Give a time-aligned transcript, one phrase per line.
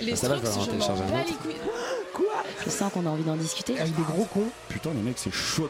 [0.00, 1.26] Les Ah, ça va, je vais Strokes, je m'en un bats autre.
[1.28, 2.26] les couilles.
[2.64, 3.78] Je sens qu'on a envie d'en discuter.
[3.78, 4.48] Avec des gros cons.
[4.68, 5.68] Putain, les mecs, c'est chaud.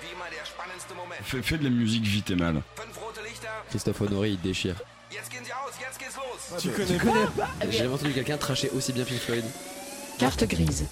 [1.23, 2.63] Fais, fais de la musique vite et mal.
[3.71, 4.77] Christophe Honoré, il déchire.
[6.59, 9.45] Tu connais pas J'ai jamais entendu quelqu'un tracher aussi bien Pink Floyd.
[10.19, 10.87] Carte grise.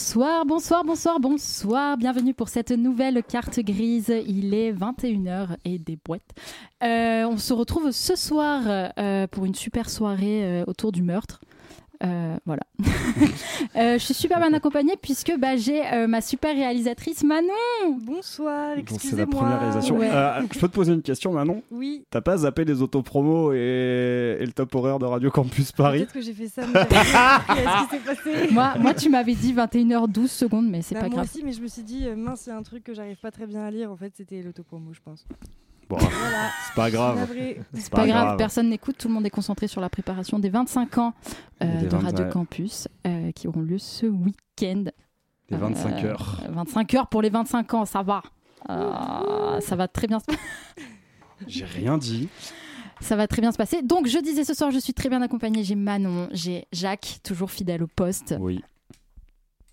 [0.00, 1.96] Bonsoir, bonsoir, bonsoir, bonsoir.
[1.98, 4.10] Bienvenue pour cette nouvelle carte grise.
[4.26, 6.32] Il est 21h et des boîtes.
[6.82, 11.42] Euh, on se retrouve ce soir euh, pour une super soirée euh, autour du meurtre.
[12.02, 12.62] Euh, voilà.
[13.76, 17.52] Euh, je suis super bien accompagnée puisque bah, j'ai euh, ma super réalisatrice Manon.
[18.00, 19.26] Bonsoir, Bon, c'est excusez-moi.
[19.26, 19.98] la première réalisation.
[19.98, 20.10] Ouais.
[20.10, 24.38] Euh, je peux te poser une question, Manon Oui, T'as pas zappé les autopromos et...
[24.40, 26.62] et le top horaire de Radio Campus Paris peut-être que j'ai fait ça.
[26.62, 28.48] qui s'est passé.
[28.50, 31.28] Moi, moi, tu m'avais dit 21h12 secondes, mais c'est Bah, pas moi grave.
[31.32, 33.62] aussi, mais je me suis dit, mince, c'est un truc que j'arrive pas très bien
[33.62, 33.92] à lire.
[33.92, 35.26] En fait, c'était l'autopromo, je pense.
[35.90, 37.28] Bon, Voilà, c'est pas grave.
[37.74, 40.98] C'est Pas grave, personne n'écoute, tout le monde est concentré sur la préparation des 25
[40.98, 41.14] ans
[41.62, 42.24] euh, Des de 20, Radio.
[42.32, 44.84] Campus euh, qui auront lieu ce week-end.
[45.48, 46.42] Les 25 Euh, heures.
[46.48, 48.22] 25 heures pour les 25 ans, ça va.
[48.70, 50.26] Euh, ça va très bien se
[51.48, 52.28] J'ai rien dit.
[53.00, 53.82] ça va très bien se passer.
[53.82, 55.64] Donc je disais ce soir, je suis très bien accompagnée.
[55.64, 58.36] J'ai Manon, j'ai Jacques, toujours fidèle au poste.
[58.38, 58.62] Oui.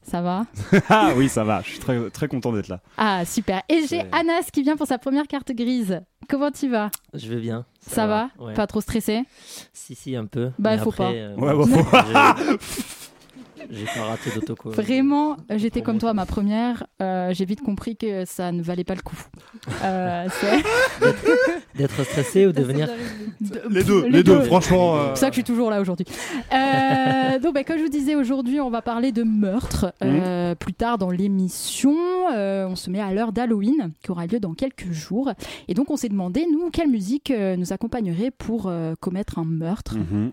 [0.10, 0.46] Ça va
[0.90, 1.62] ah oui, ça va.
[1.64, 2.80] Je suis très, très content d'être là.
[2.98, 3.62] Ah super.
[3.68, 6.02] Et j'ai Anas qui vient pour sa première carte grise.
[6.30, 6.90] Comment tu vas?
[7.14, 7.66] Je vais bien.
[7.82, 8.54] Ça, va, ouais.
[8.54, 9.24] Pas trop stressé?
[9.74, 10.52] Si, si, un peu.
[10.60, 11.12] Bah, Mais faut après, pas.
[11.12, 11.84] euh, Ouais, bon, bon,
[12.60, 13.07] faut
[13.70, 14.70] j'ai- pas raté d'autoco.
[14.72, 16.86] Vraiment, euh, j'étais comme toi ma première.
[17.02, 19.18] euh, j'ai vite compris que ça ne valait pas le coup.
[19.84, 20.64] Euh, c'est
[21.76, 22.90] D'être stressé ou de venir.
[23.70, 24.42] Les deux, Les les, deux, deux.
[24.42, 24.96] franchement.
[24.96, 26.06] C'est euh, pour ça que je suis toujours là aujourd'hui.
[26.54, 29.94] Euh, donc, bah, comme je vous disais, aujourd'hui, on va parler de meurtre.
[30.04, 31.96] Euh, plus tard dans l'émission,
[32.34, 35.32] euh, on se met à l'heure d'Halloween, qui aura lieu dans quelques jours.
[35.68, 39.46] Et donc, on s'est demandé, nous, quelle musique euh, nous accompagnerait pour euh, commettre un
[39.46, 40.32] meurtre mhm.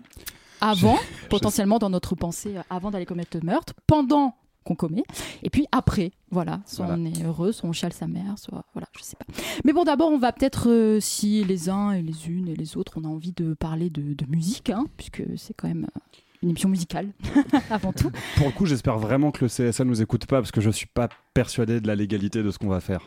[0.61, 0.97] Avant,
[1.29, 5.03] potentiellement dans notre pensée, euh, avant d'aller commettre le meurtre, pendant qu'on commet,
[5.43, 6.99] et puis après, voilà, soit Voilà.
[7.01, 9.25] on est heureux, soit on chiale sa mère, soit voilà, je sais pas.
[9.63, 12.75] Mais bon, d'abord, on va peut-être, euh, si les uns et les unes et les
[12.75, 15.99] autres, on a envie de parler de, de musique, hein, puisque c'est quand même euh,
[16.41, 17.09] une émission musicale,
[17.69, 18.09] avant tout.
[18.37, 20.87] Pour le coup, j'espère vraiment que le CSA nous écoute pas parce que je suis
[20.87, 23.01] pas persuadé de la légalité de ce qu'on va faire.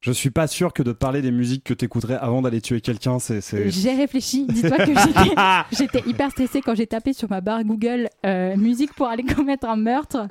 [0.00, 3.18] Je suis pas sûr que de parler des musiques que t'écouterais avant d'aller tuer quelqu'un,
[3.18, 3.40] c'est.
[3.42, 5.34] c'est- J'ai réfléchi, dis-toi que j'étais-
[5.72, 9.68] j'étais hyper stressée quand j'ai tapé sur ma barre Google euh, musique pour aller commettre
[9.68, 10.26] un meurtre.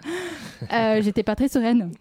[0.73, 1.91] Euh, j'étais pas très sereine.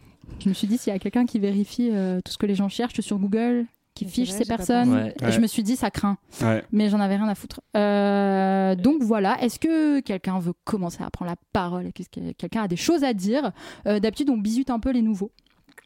[0.43, 2.55] Je me suis dit, s'il y a quelqu'un qui vérifie euh, tout ce que les
[2.55, 5.33] gens cherchent sur Google, qui fiche vrai, ces personnes, et Ouais.
[5.33, 6.17] je me suis dit, ça craint.
[6.43, 6.63] Ouais.
[6.73, 7.61] Mais j'en avais rien à foutre.
[7.77, 11.87] Euh, donc voilà, est-ce que quelqu'un veut commencer à prendre la parole?
[11.87, 13.53] Est-ce que quelqu'un a des choses à dire?
[13.87, 15.33] Euh, D'habitude, on bisute un peu les nouveaux.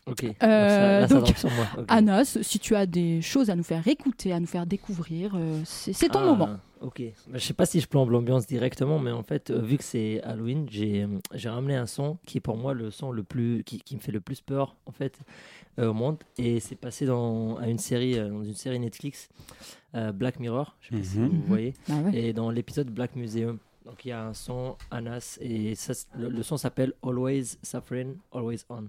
[0.06, 0.24] Ok.
[0.24, 1.44] Donc, Euh, ça- là, ça donc,
[1.76, 1.84] moi.
[1.88, 5.60] Anas, si tu as des choses à nous faire écouter, à nous faire découvrir, euh,
[5.64, 6.48] c'est ton Ah, moment.
[6.80, 7.00] Ok.
[7.28, 9.84] Bah, je sais pas si je plombe l'ambiance directement, mais en fait, euh, vu que
[9.84, 11.06] c'est Halloween, j'ai
[11.48, 14.10] ramené un son qui est pour moi le son le plus qui, qui me fait
[14.10, 15.20] le plus peur en fait
[15.78, 19.28] euh, au monde, et c'est passé dans à une série euh, dans une série Netflix
[19.94, 20.76] euh, Black Mirror.
[20.80, 21.28] Je sais pas si Mhm.
[21.28, 21.74] vous voyez.
[21.88, 22.16] Bah ouais.
[22.18, 26.06] Et dans l'épisode Black Museum, donc il y a un son Anas et ça, c-
[26.18, 28.88] le, le son s'appelle Always Suffering, Always On.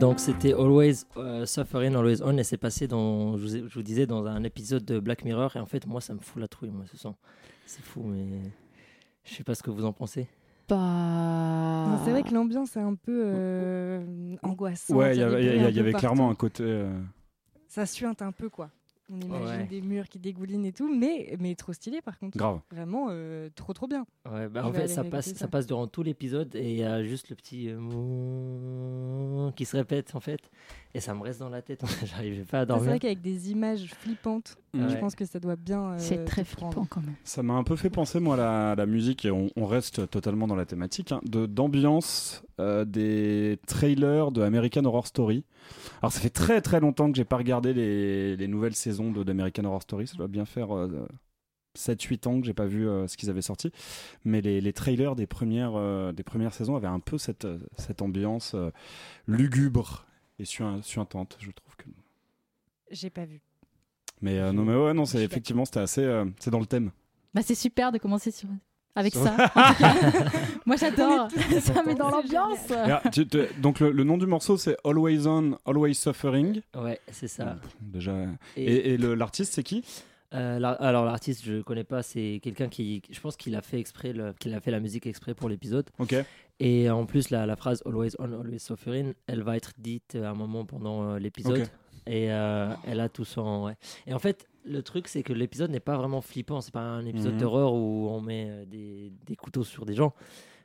[0.00, 3.82] donc c'était Always euh, Suffering, Always On, et c'est passé dans, je vous, je vous
[3.82, 5.54] disais, dans un épisode de Black Mirror.
[5.56, 7.14] Et en fait, moi, ça me fout la trouille, moi, ce son.
[7.66, 8.40] C'est fou, mais
[9.24, 10.26] je sais pas ce que vous en pensez.
[10.68, 12.00] Bah.
[12.04, 14.96] C'est vrai que l'ambiance est un peu euh, angoissante.
[14.96, 16.64] Ouais, il y avait, y y clairement un côté.
[16.64, 16.98] euh,
[17.68, 18.70] Ça suinte un peu, quoi.
[19.12, 19.66] On imagine Ouais.
[19.66, 22.38] des murs qui dégoulinent et tout, mais, mais trop stylé par contre.
[22.38, 22.60] grave.
[22.70, 24.06] Vraiment euh, trop trop bien.
[24.30, 25.34] Ouais, bah, en fait, ça passe, ça.
[25.34, 29.76] ça passe durant tout l'épisode et il y a juste le petit euh, qui se
[29.76, 30.40] répète en fait.
[30.92, 31.82] Et ça me reste dans la tête.
[32.04, 32.86] J'arrivais pas à C'est dormir.
[32.90, 35.92] vrai qu'avec des images flippantes, je pense que ça doit bien.
[35.92, 36.72] euh, C'est très prendre.
[36.72, 37.14] flippant quand même.
[37.22, 40.10] Ça m'a un peu fait penser, moi, à la, la musique, et on, on reste
[40.10, 45.44] totalement dans la thématique, hein, de- d'ambiance euh, des trailers de American Horror Story.
[46.02, 49.22] Alors, ça fait très très longtemps que j'ai pas regardé les, les nouvelles saisons de-
[49.22, 50.08] d'American Horror Story.
[50.08, 51.06] Ça doit bien faire euh,
[51.78, 53.70] 7-8 ans que j'ai pas vu euh, ce qu'ils avaient sorti.
[54.24, 57.46] Mais les, les trailers des premières, euh, des premières saisons avaient un peu cette,
[57.78, 58.70] cette ambiance euh,
[59.28, 60.04] lugubre
[60.40, 61.76] et suin- suintante, je trouve.
[61.76, 61.84] Que...
[62.90, 63.40] J'ai pas vu.
[64.22, 66.02] Mais euh, non, mais ouais, non, c'est effectivement, c'était assez.
[66.02, 66.90] euh, c'est dans le thème.
[67.34, 68.48] Bah, c'est super de commencer sur...
[68.94, 69.36] avec Sur- ça.
[70.66, 71.28] Moi, j'adore.
[71.60, 72.58] ça met dans l'ambiance.
[73.58, 76.60] Donc le, le nom du morceau c'est Always On, Always Suffering.
[76.74, 77.56] Ouais, c'est ça.
[77.80, 78.14] Déjà.
[78.56, 79.84] Et, Et, l'artiste c'est qui?
[80.34, 82.02] Euh, la- alors l'artiste, je connais pas.
[82.02, 85.34] C'est quelqu'un qui, je pense qu'il a fait exprès, qu'il a fait la musique exprès
[85.34, 85.88] pour l'épisode.
[85.98, 86.14] Ok.
[86.60, 90.30] Et en plus, la, la phrase Always on, always suffering, elle va être dite à
[90.30, 91.68] un moment pendant euh, l'épisode.
[92.06, 93.64] Et euh, elle a tout son.
[93.64, 93.74] ouais.
[94.06, 96.60] Et en fait, le truc, c'est que l'épisode n'est pas vraiment flippant.
[96.60, 97.38] C'est pas un épisode Mhm.
[97.40, 100.14] d'horreur où on met euh, des, des couteaux sur des gens.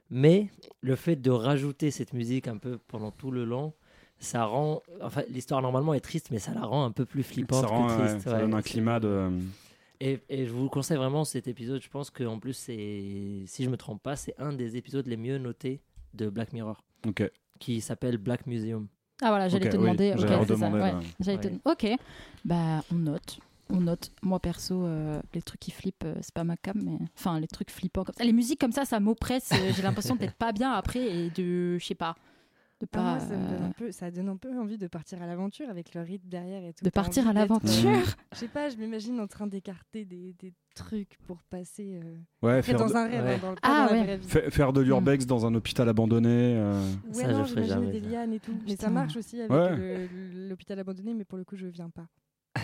[0.10, 0.50] Mais
[0.82, 3.74] le fait de rajouter cette musique un peu pendant tout le long,
[4.20, 4.82] ça rend.
[5.02, 7.88] Enfin, l'histoire normalement est triste, mais ça la rend un peu plus flippante Ça, rend,
[7.88, 8.22] que ouais, triste.
[8.28, 8.40] ça ouais.
[8.42, 9.30] donne un climat de.
[10.02, 11.82] Et, et je vous conseille vraiment cet épisode.
[11.82, 15.18] Je pense qu'en plus, c'est, si je me trompe pas, c'est un des épisodes les
[15.18, 15.82] mieux notés
[16.14, 17.30] de Black Mirror, Ok.
[17.60, 18.88] qui s'appelle Black Museum.
[19.22, 20.12] Ah voilà, j'allais Ok, te oui, demander.
[20.14, 20.92] ok, j'allais c'est ça, redemander, ouais.
[20.92, 21.00] là.
[21.22, 21.70] J'allais te-.
[21.70, 21.88] Ok,
[22.44, 23.40] bah on note.
[23.70, 24.12] On note.
[24.22, 27.48] Moi perso, euh, les trucs qui flippent, euh, c'est pas ma cam, mais enfin les
[27.48, 28.24] trucs flippants comme ça.
[28.26, 29.50] Les musiques comme ça, ça m'oppresse.
[29.54, 32.16] euh, J'ai l'impression d'être pas bien après et de, je sais pas,
[32.82, 34.78] de Ah, pas, moi, ça, me donne euh, un peu, ça donne un peu envie
[34.78, 36.84] de partir à l'aventure avec le rythme derrière et tout.
[36.84, 37.70] de partir à l'aventure.
[38.34, 42.02] Je sais pas, je m'imagine en train d'écarter des, des trucs pour passer.
[42.04, 43.34] euh, Ouais, faire, dans de, un rêve, Ouais.
[43.36, 44.04] hein, dans le, pas Ah, dans la ouais.
[44.04, 44.28] vraie vie.
[44.28, 46.30] fa- faire de l'urbex dans un hôpital abandonné.
[46.58, 46.74] euh,
[47.08, 48.08] Ouais, Ça, non, je ferais jamais, des ça.
[48.10, 48.54] lianes et tout.
[48.68, 49.80] Mais ça marche aussi avec
[50.50, 52.08] l'hôpital abandonné, mais pour le coup, je viens pas.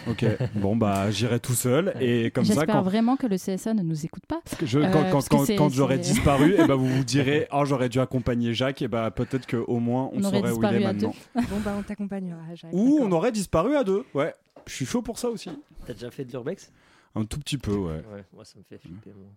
[0.10, 0.26] Ok.
[0.56, 3.82] bon bah j'irai tout seul et comme ça J'espère quand vraiment que le CSA ne
[3.84, 4.42] nous écoute pas.
[4.64, 7.04] je, Euh, quand, quand, parce que quand, c'est- quand j'aurai disparu, et bah vous vous
[7.06, 10.38] direz oh j'aurais dû accompagner Jacques et bah peut-être que au moins on, On aurait
[10.40, 11.08] saurait où il est disparu à deux.
[11.08, 11.16] maintenant.
[11.50, 12.40] Bon, bah, on t'accompagnera.
[12.56, 14.04] Jacques, Ou on aurait disparu à deux.
[14.14, 14.34] Ouais.
[14.66, 15.50] Je suis chaud pour ça aussi.
[15.86, 16.72] T'as déjà fait de l'urbex?
[17.16, 18.02] Un tout petit peu ouais.
[18.14, 19.12] Ouais, moi ça me fait flipper.
[19.16, 19.28] moi.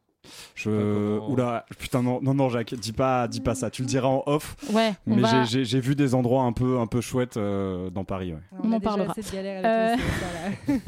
[0.55, 0.71] Je...
[1.19, 3.71] comment- Oula, putain, non, non, non, Jacques, dis pas, dis pas ça.
[3.71, 4.57] Tu le diras en off.
[4.73, 5.45] Ouais, Mais va.
[5.45, 8.33] j'ai- vu des endroits un peu, un peu chouettes euh, dans Paris.
[8.33, 8.41] Ouais.
[8.63, 9.15] On a en parlera.
[9.33, 9.97] là.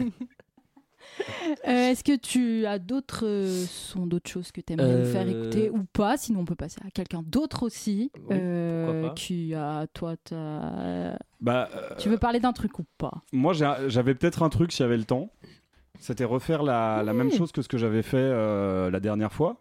[1.67, 5.27] Euh, Est-ce que tu as d'autres euh, sons, d'autres choses que tu aimerais nous faire
[5.27, 6.17] Euh, écouter ou pas?
[6.19, 8.11] Sinon, on peut passer à quelqu'un d'autre aussi.
[8.17, 13.23] Oui, euh, qui a, toi, t'as- Bah, euh, tu veux parler d'un truc ou pas?
[13.33, 15.31] moi, j'ai- j'avais peut-être un truc s'il y avait le temps.
[15.99, 19.57] C'était refaire la, la même chose que ce que j'avais fait euh, la dernière fois.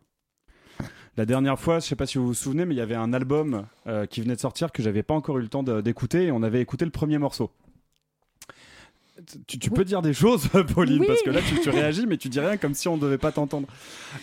[1.18, 3.14] La dernière fois, je sais pas si vous vous souvenez, mais il y avait un
[3.14, 6.32] album euh, qui venait de sortir que j'avais pas encore eu le temps d'écouter et
[6.32, 7.52] on avait écouté le premier morceau.
[9.48, 11.08] Tu, tu peux dire des choses, Pauline, Oui.
[11.08, 13.18] parce que là tu, tu réagis, mais tu dis rien comme si on ne devait
[13.18, 13.66] pas t'entendre.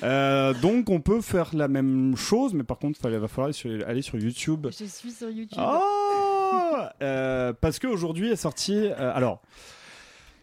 [0.03, 3.55] Euh, donc on peut faire la même chose, mais par contre, il va falloir aller
[3.55, 4.67] sur, aller sur YouTube.
[4.71, 5.59] Je suis sur YouTube.
[5.59, 8.87] Oh Euh, Parce qu'aujourd'hui est sorti.
[8.99, 9.41] alors,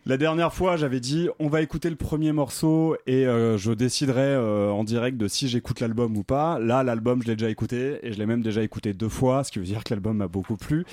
[0.05, 4.21] la dernière fois, j'avais dit on va écouter le premier morceau et euh, je déciderai
[4.21, 6.59] euh, en direct de si j'écoute l'album ou pas.
[6.59, 9.51] Là, l'album, je l'ai déjà écouté et je l'ai même déjà écouté deux fois, ce
[9.51, 10.85] qui veut dire que l'album m'a beaucoup plu.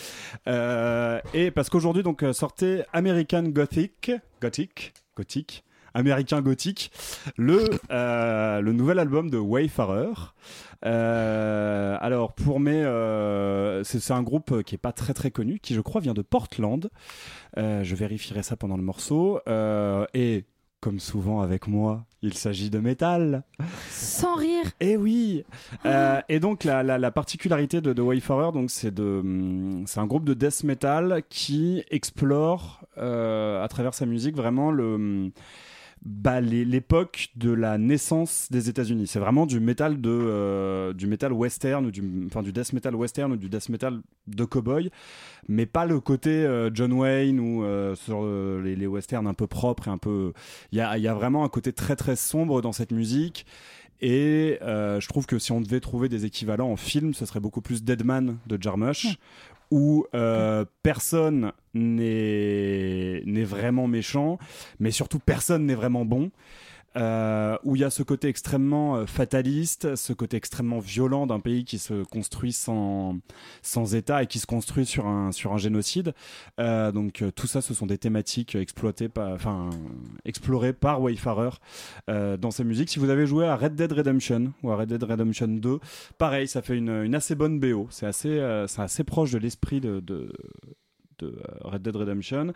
[0.49, 4.11] Euh, et parce qu'aujourd'hui, donc, sortait American Gothic.
[4.41, 5.65] Gothic Gothic
[5.97, 6.91] Américain Gothic,
[7.37, 10.13] le, euh, le nouvel album de Wayfarer.
[10.85, 15.59] Euh, alors pour mes, euh, c'est c'est un groupe qui est pas très très connu,
[15.59, 16.91] qui je crois vient de Portland.
[17.57, 19.41] Je vérifierai ça pendant le morceau.
[20.15, 20.45] Et
[20.81, 23.43] comme souvent avec moi, il s'agit de métal.
[23.91, 25.45] Sans rire Eh oui
[25.87, 29.23] Euh, Et donc la, la, la particularité de, de Wayfarer, donc c'est de,
[29.87, 35.31] c'est un groupe de death metal qui explore euh, à travers sa musique vraiment le
[36.07, 39.09] bah, l'époque de la naissance des États-Unis.
[39.09, 42.95] C'est vraiment du métal de euh, du métal western ou du enfin du death metal
[42.95, 44.91] western ou du death metal de cowboy,
[45.49, 49.89] mais pas le côté euh, John Wayne ou euh, sur les, westerns un peu propres
[49.89, 50.33] et un peu.
[50.71, 53.45] Il y a, y a vraiment un côté très très sombre dans cette musique.
[54.01, 57.63] Et je trouve que si on devait trouver des équivalents en film, ce serait beaucoup
[57.63, 59.19] plus Deadman de Jarmusch
[59.71, 64.39] où euh, personne n'est n'est vraiment méchant,
[64.79, 66.31] mais surtout personne n'est vraiment bon.
[66.97, 71.41] Euh, où il y a ce côté extrêmement euh, fataliste, ce côté extrêmement violent d'un
[71.41, 73.19] pays qui se construit sans,
[73.63, 76.15] sans État et qui se construit sur un, sur un génocide.
[76.59, 79.71] Euh, donc euh, tout ça, ce sont des thématiques exploitées par, enfin,
[80.25, 81.51] explorées par Wayfarer
[82.09, 82.89] euh, dans sa musique.
[82.89, 85.79] Si vous avez joué à Red Dead Redemption ou à Red Dead Redemption 2,
[86.19, 87.89] pareil, ça fait une, une assez bonne BO.
[87.91, 90.33] C'est assez, euh, assez proche de l'esprit de, de
[91.19, 92.53] de euh, Red Dead Redemption.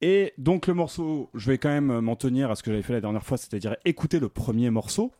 [0.00, 2.92] Et donc le morceau, je vais quand même m'en tenir à ce que j'avais fait
[2.92, 5.12] la dernière fois, c'est-à-dire écouter le premier morceau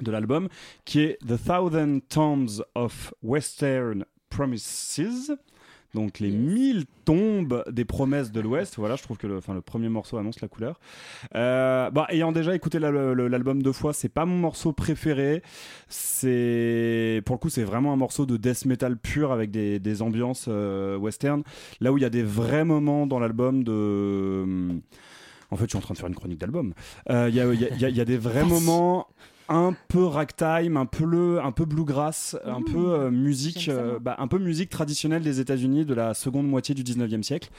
[0.00, 0.48] de l'album,
[0.84, 5.36] qui est The Thousand Tombs of Western Promises.
[5.94, 8.76] Donc les mille tombes des promesses de l'Ouest.
[8.78, 10.80] Voilà, je trouve que le, enfin, le premier morceau annonce la couleur.
[11.34, 15.42] Euh, bah, ayant déjà écouté l'album deux fois, c'est pas mon morceau préféré.
[15.88, 20.02] C'est pour le coup, c'est vraiment un morceau de death metal pur avec des, des
[20.02, 21.42] ambiances euh, western.
[21.80, 24.80] Là où il y a des vrais moments dans l'album de
[25.50, 26.72] en fait, je suis en train de faire une chronique d'album.
[27.10, 29.06] Euh, Il y, y a des vrais moments
[29.52, 33.98] un peu ragtime, un peu le, un peu bluegrass, un Mmh, peu euh, musique, euh,
[33.98, 37.50] bah, un peu musique traditionnelle des États-Unis de la seconde moitié du 19e siècle.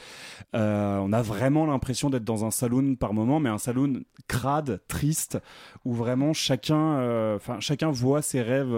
[0.54, 4.80] Euh, on a vraiment l'impression d'être dans un saloon par moment, mais un saloon crade,
[4.88, 5.38] triste,
[5.84, 8.74] où vraiment chacun, enfin chacun voit ses rêves.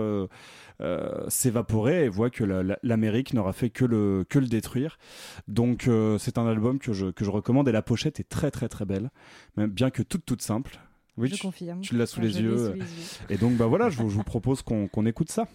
[1.28, 4.98] s'évaporer et voit que la- la- l'Amérique n'aura fait que le, que le détruire.
[5.48, 8.68] Donc c'est un album que je, que je recommande et la pochette est très très
[8.68, 9.10] très belle,
[9.56, 10.78] même bien que toute toute simple.
[11.18, 11.80] Oui, Je tu- confirme.
[11.80, 12.56] tu l'as sous les yeux.
[12.58, 12.86] sous les yeux.
[13.30, 15.48] Et donc bah voilà, je vous, je vous propose qu'on qu'on écoute ça.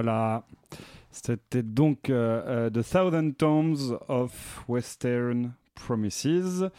[0.00, 0.44] Voilà.
[1.10, 6.70] C'était donc euh, euh, The Thousand Tomes of Western Promises.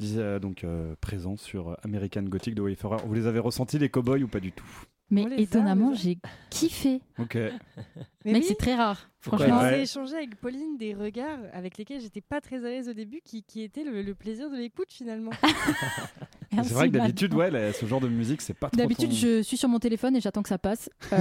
[0.00, 0.64] Euh, donc
[1.00, 2.98] présent sur American Gothic de Wayfarer.
[3.04, 4.84] Vous les avez ressentis les cowboys ou pas du tout?
[5.10, 6.18] Mais étonnamment, j'ai
[6.50, 7.00] kiffé.
[7.18, 7.36] Ok.
[8.24, 9.08] Mais oui, c'est très rare.
[9.22, 9.74] Pourquoi Franchement, Ouais.
[9.76, 13.20] j'ai échangé avec Pauline des regards avec lesquels j'étais pas très à l'aise au début,
[13.24, 15.30] qui, qui étaient le, le plaisir de l'écoute finalement.
[16.52, 18.76] C'est vrai que d'habitude, ouais, là, ce genre de musique, c'est pas trop.
[18.76, 20.90] D'habitude, ton- je suis sur mon téléphone et j'attends que ça passe.
[21.12, 21.16] Euh,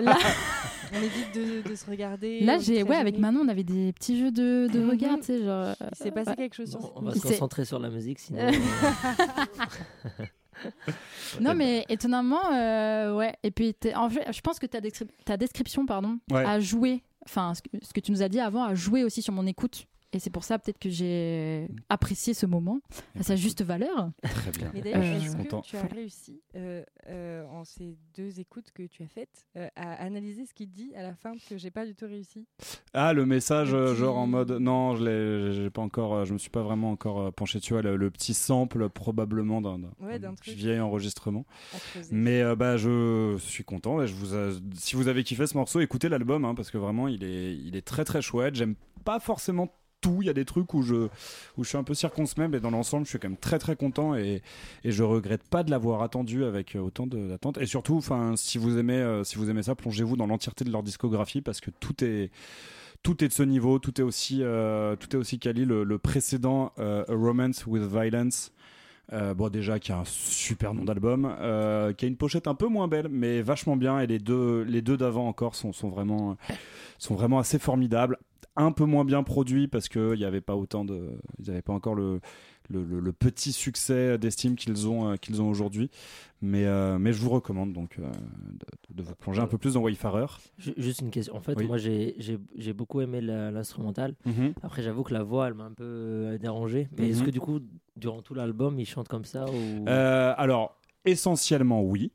[0.00, 0.18] là,
[0.92, 2.40] On évite de, de se regarder.
[2.40, 3.18] là j'ai, ouais, avec.
[3.18, 4.90] Manon, on avait des petits jeux de, de Mhm.
[4.90, 5.64] regard, tu sais, genre.
[5.68, 6.36] euh, Il s'est passé ouais.
[6.36, 8.40] quelque chose sur Bon, on va se concentrer sur la musique, sinon.
[11.40, 13.34] Non, mais étonnamment, euh, ouais.
[13.42, 16.44] Et puis, t'es- en fait, je pense que ta, descri- ta description, pardon, Ouais.
[16.44, 17.02] a joué.
[17.26, 19.86] Enfin, ce que tu nous as dit avant a joué aussi sur mon écoute.
[20.14, 22.78] Et c'est pour ça peut-être que j'ai apprécié ce moment
[23.18, 24.10] à sa juste valeur.
[24.22, 24.70] Très bien.
[24.72, 25.60] Mais d'ailleurs, Euh, est-ce que content.
[25.62, 29.94] tu as réussi, euh, euh, en ces deux écoutes que tu as faites, euh, à
[29.94, 32.46] analyser ce qu'il dit à la fin Parce que j'ai pas du tout réussi?
[32.92, 34.52] Ah, le message, Le euh, petit- genre en mode.
[34.52, 36.14] Non, je l'ai, j'ai pas encore.
[36.14, 37.74] euh, Je me suis pas vraiment encore euh, penché dessus.
[37.74, 40.54] Ouais, le, le petit sample, probablement, d'un, d'un- Ouais, d'un d'un truc.
[40.54, 41.44] vieil enregistrement.
[42.12, 44.06] Mais euh, bah, je suis content.
[44.06, 47.08] Je vous, euh, si vous avez kiffé ce morceau, écoutez l'album, hein, parce que vraiment,
[47.08, 48.54] il est, il est très très chouette.
[48.54, 49.72] J'aime pas forcément
[50.20, 51.08] Il y a des trucs où je,
[51.56, 53.76] où je suis un peu circonspect, mais dans l'ensemble, je suis quand même très très
[53.76, 54.42] content et,
[54.84, 57.58] et je regrette pas de l'avoir attendu avec euh, autant d'attente.
[57.58, 60.70] Et surtout, enfin, si vous aimez, euh, si vous aimez ça, plongez-vous dans l'entièreté de
[60.70, 62.30] leur discographie parce que tout est
[63.02, 65.66] tout est de ce niveau, tout est aussi, euh, tout est aussi quali.
[65.66, 68.50] Le, précédent, euh, A Romance with Violence,
[69.12, 71.34] bon déjà qui a un super nom d'album,
[71.98, 74.00] qui a une pochette un peu moins belle, mais vachement bien.
[74.00, 76.38] Et les deux, les deux d'avant encore sont, sont vraiment,
[76.98, 78.18] sont vraiment assez formidables.
[78.56, 81.60] Un peu moins bien produits parce que il n'y avait pas autant de, ils n'avaient
[81.62, 82.20] pas encore le,
[82.70, 85.90] le, le- le petit succès d'estime qu'ils ont, euh, qu'ils ont aujourd'hui.
[86.40, 88.02] Mais, euh, mais je vous recommande donc euh,
[88.90, 90.26] de, de vous plonger un peu plus dans Wayfarer.
[90.58, 91.34] ju- Juste une question.
[91.34, 91.66] En fait, Oui.
[91.66, 94.14] moi, j'ai j'ai- j'ai beaucoup aimé l'instrumental.
[94.62, 96.88] Après, j'avoue que la voix, elle m'a un peu dérangé.
[96.96, 97.26] Mais est-ce Mhm.
[97.26, 97.58] que du coup,
[97.96, 99.84] durant tout l'album, il chante comme ça ou...
[99.88, 102.12] Euh, alors, essentiellement oui.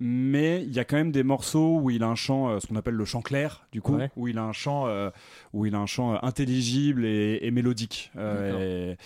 [0.00, 2.66] Mais il y a quand même des morceaux où il a un chant, euh, ce
[2.66, 4.10] qu'on appelle le chant clair, du coup, Ouais.
[4.16, 5.10] où il a un chant, euh,
[5.52, 8.10] où il a un chant euh, intelligible et, et mélodique.
[8.18, 8.96] Et,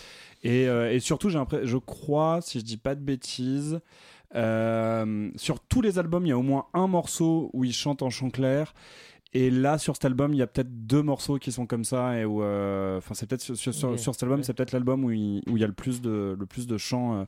[0.43, 3.81] et, et surtout, j'ai je crois, si je dis pas de bêtises,
[4.35, 8.03] euh, sur tous les albums, il y a au moins un morceau où il chante
[8.03, 8.75] en chant clair.
[9.39, 12.19] Et là, sur cet album, il y a peut-être deux morceaux qui sont comme ça.
[12.19, 15.05] Et où, euh, c'est peut-être sur, sur, sur- Ok, sur cet album, c'est peut-être l'album
[15.05, 17.25] où il, où il y a le plus de, le plus de chants euh,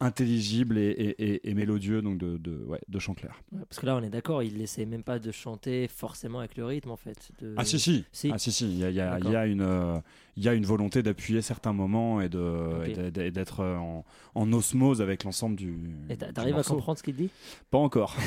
[0.00, 3.42] intelligibles et, et, et- et mélodieux, donc de, de, ouais, de chants clairs.
[3.52, 6.56] Ouais, Parce que là, on est d'accord, il essaie même pas de chanter forcément avec
[6.56, 7.30] le rythme, en fait.
[7.40, 8.30] de- Ah si si, Si.
[8.32, 8.64] Ah, si, si.
[8.72, 9.40] Il y a, il y a- il y D'accord.
[9.40, 9.98] a une, euh,
[10.36, 15.24] il y a une volonté d'appuyer certains moments et de d'être en, en osmose avec
[15.24, 15.74] l'ensemble du.
[16.08, 17.28] Et t'arrives à comprendre ce qu'il dit?
[17.70, 18.16] Pas encore.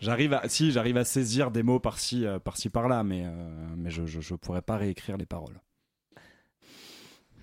[0.00, 3.90] j'arrive à, si j'arrive à saisir des mots par-ci, euh, par-ci par-là, mais euh, mais
[3.90, 5.60] je, je je pourrais pas réécrire les paroles.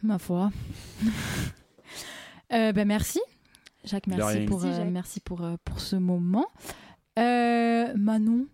[0.04, 0.52] Ma foi.
[2.54, 3.22] Euh, ben merci,
[3.86, 4.08] Jacques.
[4.08, 4.92] Merci pour, Merci, euh, Jacques.
[4.92, 6.48] merci pour, euh, pour ce moment.
[7.18, 8.46] Euh, Manon,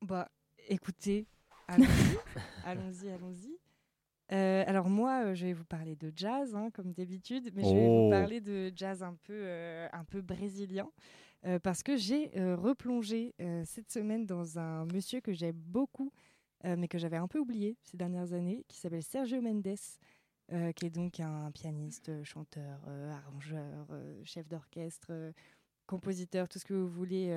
[0.00, 0.30] Bah,
[0.70, 1.26] écoutez,
[1.68, 1.86] allons-y,
[2.64, 3.58] allons-y, allons-y.
[4.32, 7.74] Euh, alors moi, euh, je vais vous parler de jazz, hein, comme d'habitude, mais je
[7.74, 8.04] vais Oh.
[8.06, 10.88] vous parler de jazz un peu, euh, un peu brésilien,
[11.44, 16.12] euh, parce que j'ai euh, replongé euh, cette semaine dans un monsieur que j'aime beaucoup,
[16.64, 19.74] mais que j'avais un peu oublié ces dernières années, qui s'appelle Sergio Mendes,
[20.76, 22.78] qui est donc un pianiste, chanteur,
[23.10, 23.88] arrangeur,
[24.22, 25.10] chef d'orchestre,
[25.88, 27.34] compositeur, tout ce que vous voulez,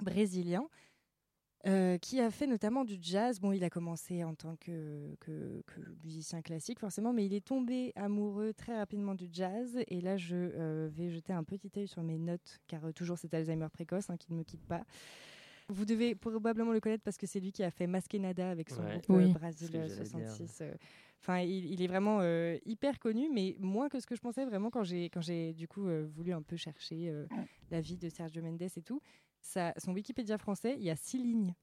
[0.00, 0.66] brésilien.
[1.66, 3.38] Euh, qui a fait notamment du jazz.
[3.40, 7.44] Bon, il a commencé en tant que, que, que musicien classique, forcément, mais il est
[7.44, 9.78] tombé amoureux très rapidement du jazz.
[9.88, 13.18] Et là, je euh, vais jeter un petit œil sur mes notes, car euh, toujours
[13.18, 14.84] cet Alzheimer précoce hein, qui ne me quitte pas.
[15.68, 18.82] Vous devez probablement le connaître parce que c'est lui qui a fait Masquenada avec son
[18.82, 19.00] Ouais.
[19.06, 19.32] groupe Oui.
[19.32, 20.30] Brasil C'est ce que euh, j'allais dire.
[20.34, 20.58] 66.
[20.62, 20.74] euh.
[21.20, 24.44] Enfin, il, il est vraiment euh, hyper connu, mais moins que ce que je pensais
[24.46, 27.26] vraiment quand j'ai quand j'ai du coup euh, voulu un peu chercher euh,
[27.70, 29.00] la vie de Sergio Mendes et tout.
[29.40, 31.54] Ça, son Wikipédia français, il y a six lignes.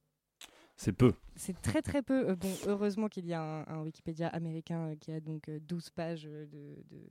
[0.75, 1.13] C'est peu.
[1.35, 2.29] C'est très très peu.
[2.29, 5.59] Euh, bon, heureusement qu'il y a un, un Wikipédia américain euh, qui a donc euh,
[5.61, 7.07] 12 pages euh, de, de,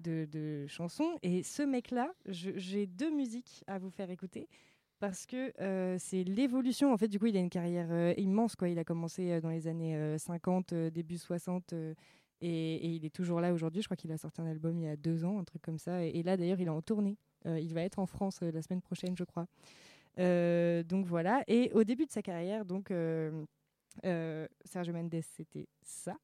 [0.00, 1.18] de- de chansons.
[1.22, 4.48] Et ce mec-là, j'ai deux musiques à vous faire écouter.
[4.98, 5.52] Parce que
[5.98, 6.90] c'est l'évolution.
[6.92, 8.56] En fait, du coup, il a une carrière immense.
[8.56, 8.70] Quoi.
[8.70, 11.74] Il a commencé dans les années euh, 50, euh, début 60.
[11.74, 11.92] euh,
[12.40, 13.82] et, et il est toujours là aujourd'hui.
[13.82, 15.78] Je crois qu'il a sorti un album il y a deux ans, un truc comme
[15.78, 16.02] ça.
[16.02, 17.18] Et, et là, d'ailleurs, il est en tournée.
[17.44, 19.46] Il va être en France la semaine prochaine, je crois.
[20.18, 21.42] Euh, donc voilà.
[21.46, 23.44] Et au début de sa carrière, donc euh,
[24.04, 26.16] euh, Sergio Mendes, c'était ça.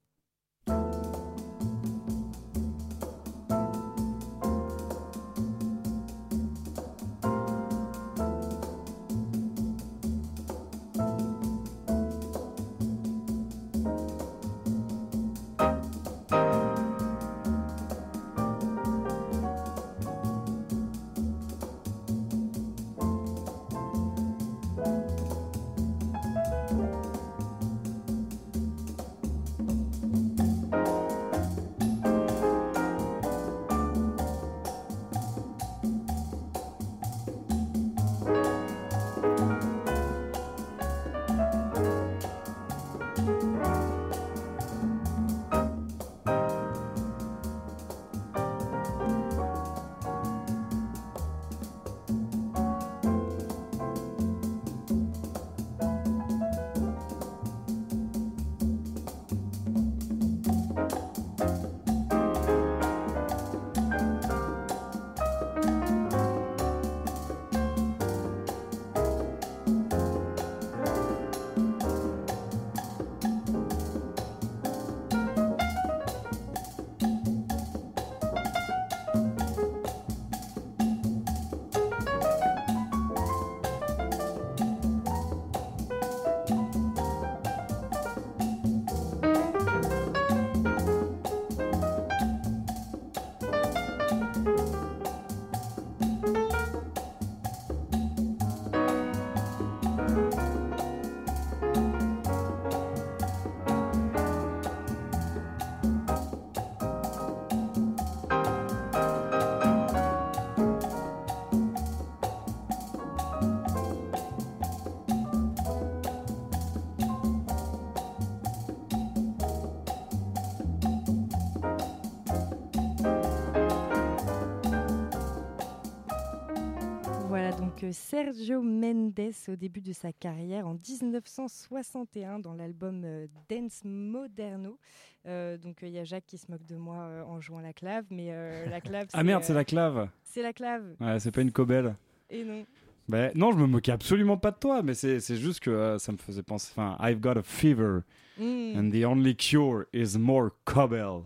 [127.93, 133.07] Sergio Mendes au début de sa carrière en 1961 dans l'album
[133.49, 134.79] Dance Moderno.
[135.25, 138.31] donc il y a Jacques qui se moque de moi en jouant la clave, mais
[138.69, 139.07] la clave.
[139.13, 140.09] ah merde, c'est la clave.
[140.25, 140.97] C'est la clave.
[141.01, 141.95] Ouais, c'est pas une cobelle.
[142.31, 142.65] Et non.
[143.09, 146.17] Ben, non, je me moquais absolument pas de toi, mais c'est juste que ça me
[146.19, 146.73] faisait penser.
[146.77, 148.05] Enfin, I've got a fever,
[148.39, 148.77] mm.
[148.77, 151.25] and the only cure is more cobble.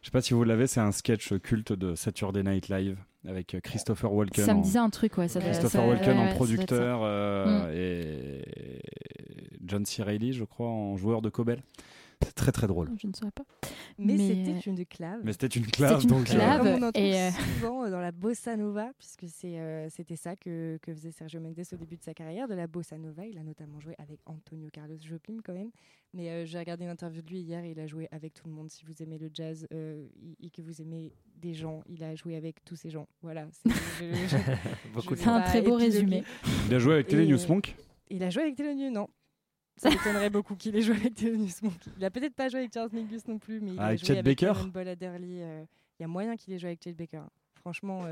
[0.00, 3.56] Je sais pas si vous l'avez, c'est un sketch culte de Saturday Night Live avec
[3.62, 4.44] Christopher Walken.
[4.44, 5.28] Ça me disait un truc, ouais.
[5.28, 7.74] Ça Christopher Walken en producteur euh, mm.
[7.74, 8.80] et
[9.64, 10.02] John C.
[10.02, 11.62] Reilly, je crois, en joueur de Cobel.
[12.22, 12.90] C'est très très drôle.
[13.00, 13.44] Je ne saurais pas.
[13.98, 15.20] Mais, c'était une clave.
[15.24, 16.02] Mais c'était une clave.
[16.02, 20.16] Une donc, euh, clave on en et euh, souvent dans la bossa nova, puisque c'était
[20.16, 23.26] ça que, que, faisait Sergio Mendes au début de sa carrière, de la bossa nova.
[23.26, 25.70] Il a notamment joué avec Antonio Carlos Jobim quand même.
[26.14, 28.52] Mais euh, j'ai regardé une interview de lui hier il a joué avec tout le
[28.52, 28.70] monde.
[28.70, 30.06] Si vous aimez le jazz euh,
[30.40, 33.06] et que vous aimez des gens, il a joué avec tous ces gens.
[33.22, 33.46] Voilà.
[33.98, 36.24] C'est un très beau résumé.
[36.68, 37.76] Il a joué avec News Monk?
[38.10, 39.08] Il a joué avec News, non.
[39.78, 41.74] Ça m'étonnerait beaucoup qu'il ait joué avec News Monk.
[41.96, 44.24] Il a peut-être pas joué avec Charles Mingus non plus, mais il a joué avec
[44.24, 44.52] Baker.
[44.76, 45.64] Euh,
[45.98, 47.22] il y a moyen qu'il ait joué avec Chet Baker.
[47.54, 48.06] Franchement,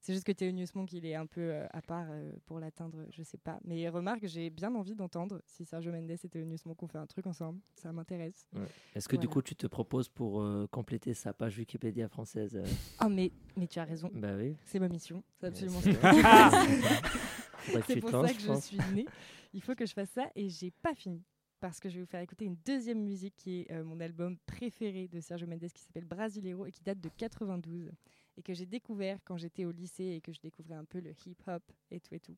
[0.00, 3.04] c'est juste que Théonius Monk, il est un peu euh, à part euh, pour l'atteindre,
[3.10, 3.58] je sais pas.
[3.64, 7.06] Mais remarque, j'ai bien envie d'entendre si Sergio Mendes et Théonius Monk ont fait un
[7.06, 7.60] truc ensemble.
[7.74, 8.46] Ça m'intéresse.
[8.94, 12.62] Est-ce que du coup, tu te proposes pour euh, compléter sa page Wikipédia française
[12.98, 14.10] Ah, mais, mais tu as raison.
[14.14, 14.56] Bah oui.
[14.64, 15.22] C'est ma mission.
[15.40, 15.90] C'est absolument ça.
[17.86, 19.06] C'est pour ça que je, suis née.
[19.52, 21.22] Il faut que je fasse ça et j'ai pas fini
[21.60, 25.08] parce que je vais vous faire écouter une deuxième musique qui est mon album préféré
[25.08, 27.90] de Sergio Mendes qui s'appelle Brasileiro et qui date de 92
[28.36, 31.10] et que j'ai découvert quand j'étais au lycée et que je découvrais un peu le
[31.26, 32.36] hip-hop et tout et tout.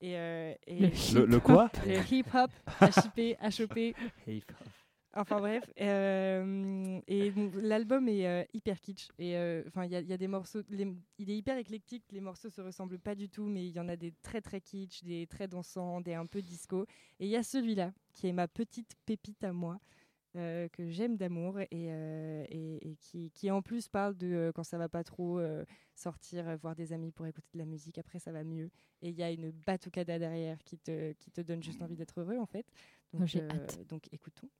[0.00, 2.50] Et, euh, le, quoi Le hip-hop,
[2.80, 3.94] H-I-P, H-O-P.
[5.18, 9.08] Enfin bref, euh, et l'album est euh, hyper kitsch.
[9.18, 9.34] Et
[9.66, 12.04] enfin, il y, y, a des morceaux, il est hyper éclectique.
[12.12, 14.60] Les morceaux se ressemblent pas du tout, mais il y en a des très très
[14.60, 16.86] kitsch, des très dansants, des un peu disco.
[17.18, 19.80] Et il y a celui-là qui est ma petite pépite à moi.
[20.36, 24.64] Euh, que j'aime d'amour et, euh, et, qui, qui, en plus parle de euh, quand
[24.64, 25.40] ça va pas trop
[25.94, 29.16] sortir voir des amis pour écouter de la musique après ça va mieux et il
[29.16, 32.44] y a une batucada derrière qui te, qui te donne juste envie d'être heureux en
[32.44, 32.66] fait
[33.14, 33.34] donc,
[33.88, 34.50] donc écoutons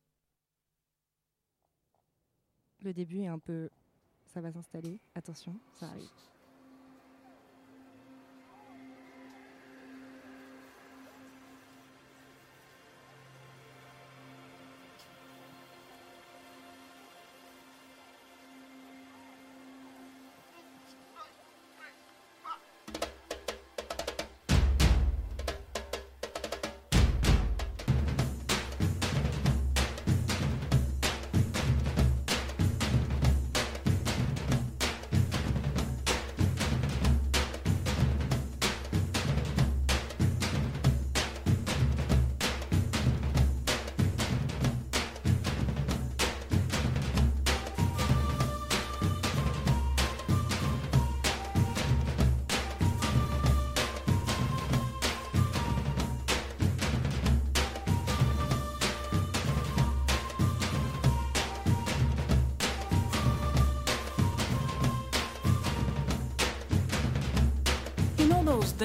[2.83, 3.71] le début est un peu
[4.27, 4.99] ça va s'installer.
[5.15, 6.09] Attention ça arrive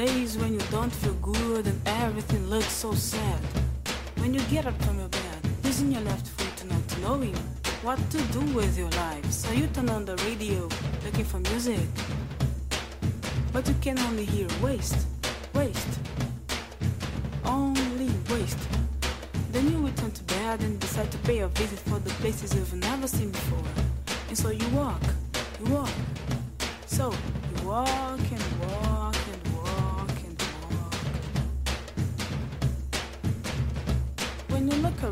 [0.06, 3.40] days when you don't feel good and everything looks so sad.
[4.18, 7.36] When you get up from your bed, using your left foot not knowing
[7.84, 9.32] what to do with your life.
[9.32, 10.68] So you turn on the radio
[11.06, 11.88] looking for music.
[13.54, 15.06] But you can only hear waste,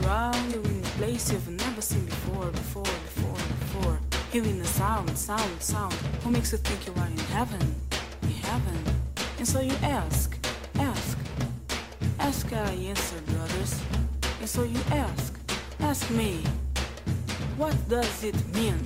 [0.09, 3.99] You around, you're in a place you've never seen before, before, before, before.
[4.31, 5.93] Hearing the sound, sound, sound,
[6.23, 7.75] who makes you think you are in heaven,
[8.23, 8.77] in heaven.
[9.37, 10.35] And so you ask,
[10.79, 11.17] ask,
[12.19, 13.79] ask I answer, brothers.
[14.39, 15.39] And so you ask,
[15.79, 16.43] ask me,
[17.57, 18.79] what does it mean?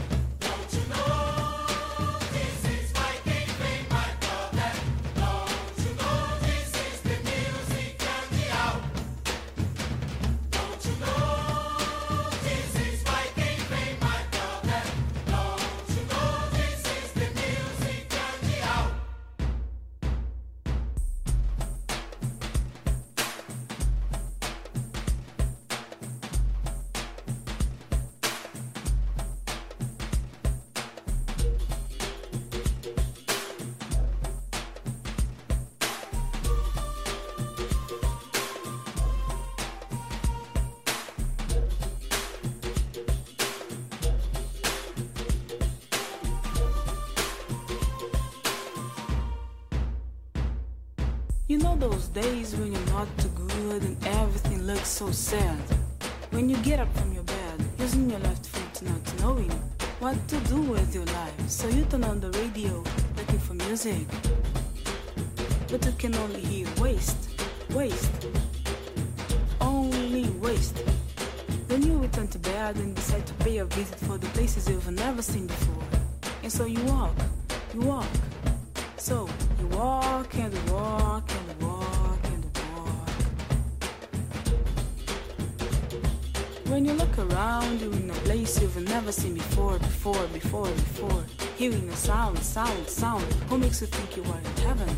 [91.63, 93.23] Hearing a sound, sound, sound.
[93.47, 94.89] Who makes you think you are in heaven?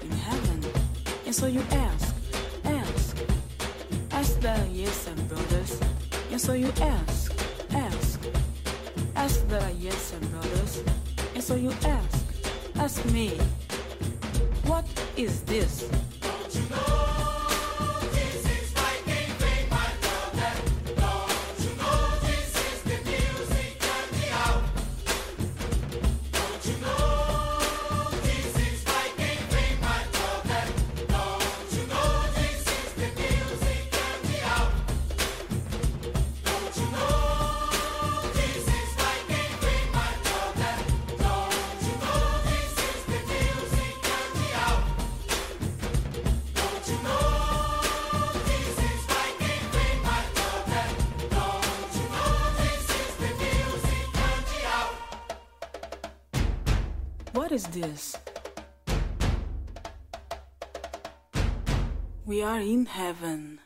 [0.00, 0.64] In heaven.
[1.26, 2.14] And so you ask,
[2.64, 3.18] ask.
[4.10, 5.78] Ask the yes and brothers.
[6.30, 7.30] And so you ask,
[7.72, 8.20] ask.
[9.14, 10.82] Ask the yes and brothers.
[11.34, 12.24] And so you ask,
[12.76, 13.38] ask me.
[57.54, 58.16] Is this?
[62.26, 63.60] We are in heaven.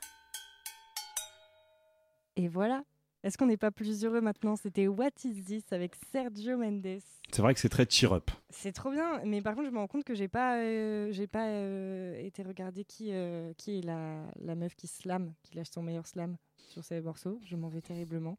[2.37, 2.85] Et voilà.
[3.23, 4.57] Est-ce qu'on n'est pas plus heureux maintenant?
[4.57, 7.01] C'était What is this avec Sergio Mendes.
[7.33, 8.31] C'est vrai que c'est très cheer up.
[8.51, 11.27] C'est trop bien, mais par contre, je me rends compte que j'ai pas, euh, j'ai
[11.27, 15.71] pas euh, été regarder qui, euh, qui est la, la meuf qui slam, qui lâche
[15.71, 16.37] son meilleur slam
[16.69, 17.41] sur ses morceaux.
[17.43, 18.37] Je m'en vais terriblement.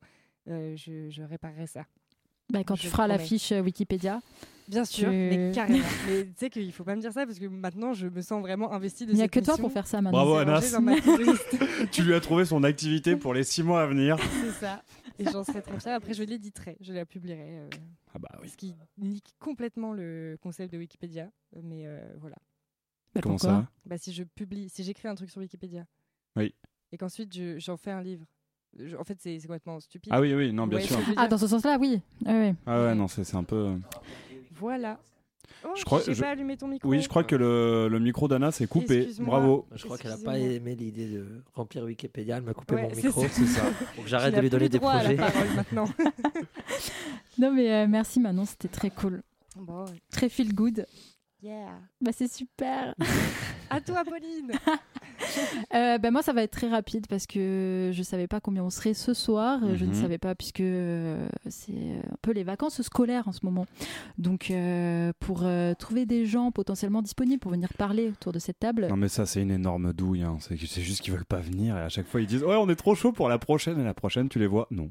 [0.47, 1.85] Euh, je, je réparerai ça.
[2.51, 3.27] Bah, quand Je tu feras la promets.
[3.27, 4.21] fiche euh, Wikipédia,
[4.67, 5.83] Bien sûr, Tu- mais carrément.
[6.07, 8.39] mais tu sais qu'il faut pas me dire ça parce que maintenant, je me sens
[8.41, 10.23] vraiment investie de il n'y a que toi pour faire ça maintenant.
[10.25, 10.61] Bravo, Anas.
[11.91, 14.17] tu lui as trouvé son activité pour les six mois à venir.
[14.41, 14.83] C'est ça.
[15.17, 15.95] Et j'en serais très fière.
[15.95, 17.59] Après, je l'éditerai, je la publierai.
[17.61, 17.69] euh,
[18.13, 18.49] Ah bah oui.
[18.49, 21.29] Ce qui nique complètement le concept de Wikipédia.
[21.63, 22.35] Mais euh, voilà.
[23.15, 23.67] Bah, Comment ça?
[23.85, 25.85] Bah, si je publie, si j'écris un truc sur Wikipédia.
[26.35, 26.53] Oui.
[26.91, 28.25] Et qu'ensuite je- j'en fais un livre.
[28.77, 30.11] Je- en fait, c'est complètement stupide.
[30.13, 30.97] Ah oui, oui, non, bien Ouais, sûr.
[31.17, 32.01] Ah, dans ce sens-là, oui.
[32.25, 32.55] Ouais, ouais.
[32.65, 33.55] Ah ouais, non, c'est un peu.
[33.55, 33.75] euh,
[34.55, 34.99] Voilà.
[35.65, 36.87] Oh, Je crois- je- pas allumé ton micro.
[36.87, 39.09] Oui, je crois que le, le micro d'Anna s'est coupé.
[39.19, 39.65] Bravo.
[39.75, 42.37] Je crois qu'elle n'a pas aimé l'idée de remplir Wikipédia.
[42.37, 43.25] Elle m'a coupé Ouais, mon micro.
[43.29, 43.63] C'est ça.
[43.95, 45.17] Faut que j'arrête de lui donner des projets.
[45.55, 45.85] maintenant.
[47.37, 49.21] Non, mais euh, merci Manon, c'était très cool.
[49.55, 49.91] bon, ouais.
[50.11, 50.85] Très feel good.
[51.41, 51.69] yeah.
[52.01, 52.93] Bah, c'est super.
[53.69, 54.51] À toi, Pauline.
[55.75, 58.69] Euh, bah, moi, ça va être très rapide parce que je savais pas combien on
[58.71, 59.59] serait ce soir.
[59.75, 59.95] Je ne Mhm.
[60.01, 63.67] savais pas puisque euh, c'est un peu les vacances scolaires en ce moment.
[64.17, 68.59] Donc, euh, pour euh, trouver des gens potentiellement disponibles pour venir parler autour de cette
[68.59, 70.23] table, Non, mais ça, c'est une énorme douille.
[70.23, 70.37] hein.
[70.39, 72.69] C'est c'est juste qu'ils veulent pas venir et à chaque fois ils disent Ouais, on
[72.69, 74.67] est trop chaud pour la prochaine et la prochaine, tu les vois?
[74.71, 74.89] Non.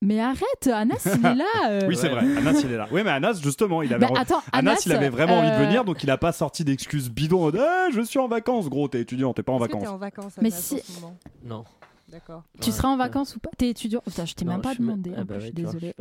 [0.00, 1.44] Mais arrête, Anas, il est là.
[1.70, 1.80] euh.
[1.88, 2.20] Oui, c'est vrai.
[2.20, 2.86] Anas, il est là.
[2.90, 4.06] Oui, mais Anas, justement, il avait.
[4.06, 6.32] Bah, attends, Anas, Anas, il avait vraiment envie de euh, venir, donc il a pas
[6.32, 7.38] sorti d'excuses bidons.
[7.40, 9.72] en mode, Eh, je suis en vacances, gros, t'es étudiant, t'es pas en Est-ce que
[9.72, 9.94] t'es vacances.
[9.94, 11.64] en vacances Mais Anas, si- en ce moment Non.
[12.10, 12.42] D'accord.
[12.60, 12.98] Tu Ouais, seras en ouais.
[12.98, 13.50] vacances ou pas?
[13.58, 14.00] T'es étudiant?
[14.06, 15.12] Putain, je t'ai même pas demandé.
[15.16, 15.94] Ah bah je suis désolée.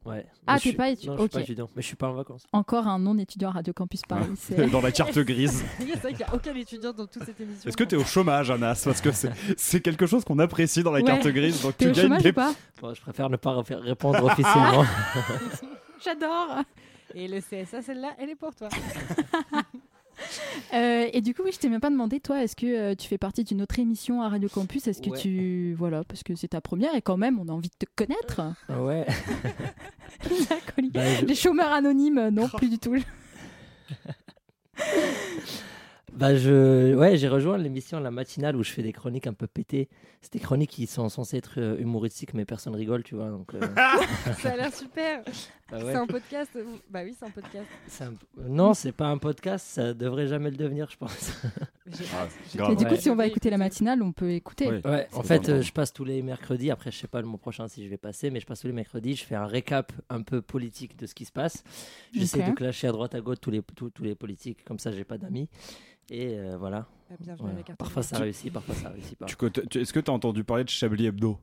[0.00, 0.12] Étudiant.
[0.12, 0.26] Ouais.
[0.46, 2.08] Ah, t'es je pas suis- étu- Non, je suis pas étudiant, mais je suis pas
[2.08, 2.46] en vacances.
[2.52, 4.24] Encore un non-étudiant à Radio Campus Paris.
[4.72, 5.62] Dans la carte grise.
[5.78, 7.68] C'est vrai qu'il n'y a aucun étudiant dans toute cette émission.
[7.68, 9.10] Est-ce que t'es au chômage, Anas Parce que
[9.56, 11.04] c'est quelque chose qu'on apprécie dans la Ouais.
[11.04, 11.60] carte grise.
[11.62, 14.84] Donc tu au gagnes chômage des ou pas Bon, je préfère ne pas répondre officiellement.
[16.04, 16.62] J'adore.
[17.14, 18.68] Et le CSA, celle-là, elle est pour toi.
[20.74, 23.08] Euh, et du coup, oui, je t'ai même pas demandé, toi, est-ce que euh, tu
[23.08, 24.86] fais partie d'une autre émission à Radio Campus?
[24.86, 25.18] Est-ce que Ouais.
[25.18, 25.74] tu.
[25.76, 28.40] Voilà, parce que c'est ta première et quand même, on a envie de te connaître.
[28.68, 29.04] ouais.
[30.48, 30.84] D'accord.
[30.92, 32.94] Bah, je- Les chômeurs anonymes, non, plus du tout.
[36.12, 39.46] Bah je ouais j'ai rejoint l'émission la matinale où je fais des chroniques un peu
[39.46, 39.88] pétées.
[40.22, 43.54] C'est des chroniques qui sont censées être euh, humoristiques mais personne rigole tu vois donc.
[43.54, 43.60] euh,
[44.42, 45.22] Ça a l'air super.
[45.70, 45.84] bah ouais.
[45.92, 46.50] C'est un podcast.
[46.90, 47.66] Bah oui, c'est un podcast.
[48.00, 48.12] Un-
[48.48, 51.32] Non c'est pas un podcast ça devrait jamais le devenir je pense.
[52.14, 52.70] Ah, grave.
[52.72, 53.00] Et du coup, Ouais.
[53.00, 54.68] si on va écouter la matinale, on peut écouter.
[54.84, 55.08] Ouais.
[55.12, 57.66] En fait euh, je passe tous les mercredis après je sais pas le mois prochain
[57.66, 60.22] si je vais passer mais je passe tous les mercredis je fais un récap un
[60.22, 61.64] peu politique de ce qui se passe.
[62.12, 64.92] J'essaie de clasher à droite à gauche tous les tous, tous les politiques comme ça
[64.92, 65.48] j'ai pas d'amis
[66.10, 66.86] et euh, voilà.
[67.26, 67.62] Bah, Voilà.
[67.62, 67.78] carte.
[67.78, 69.26] Parfois ça réussit parfois ça réussit pas.
[69.26, 69.36] Tu
[69.68, 71.38] tu- Est-ce que t'as entendu parler de Chablis Hebdo?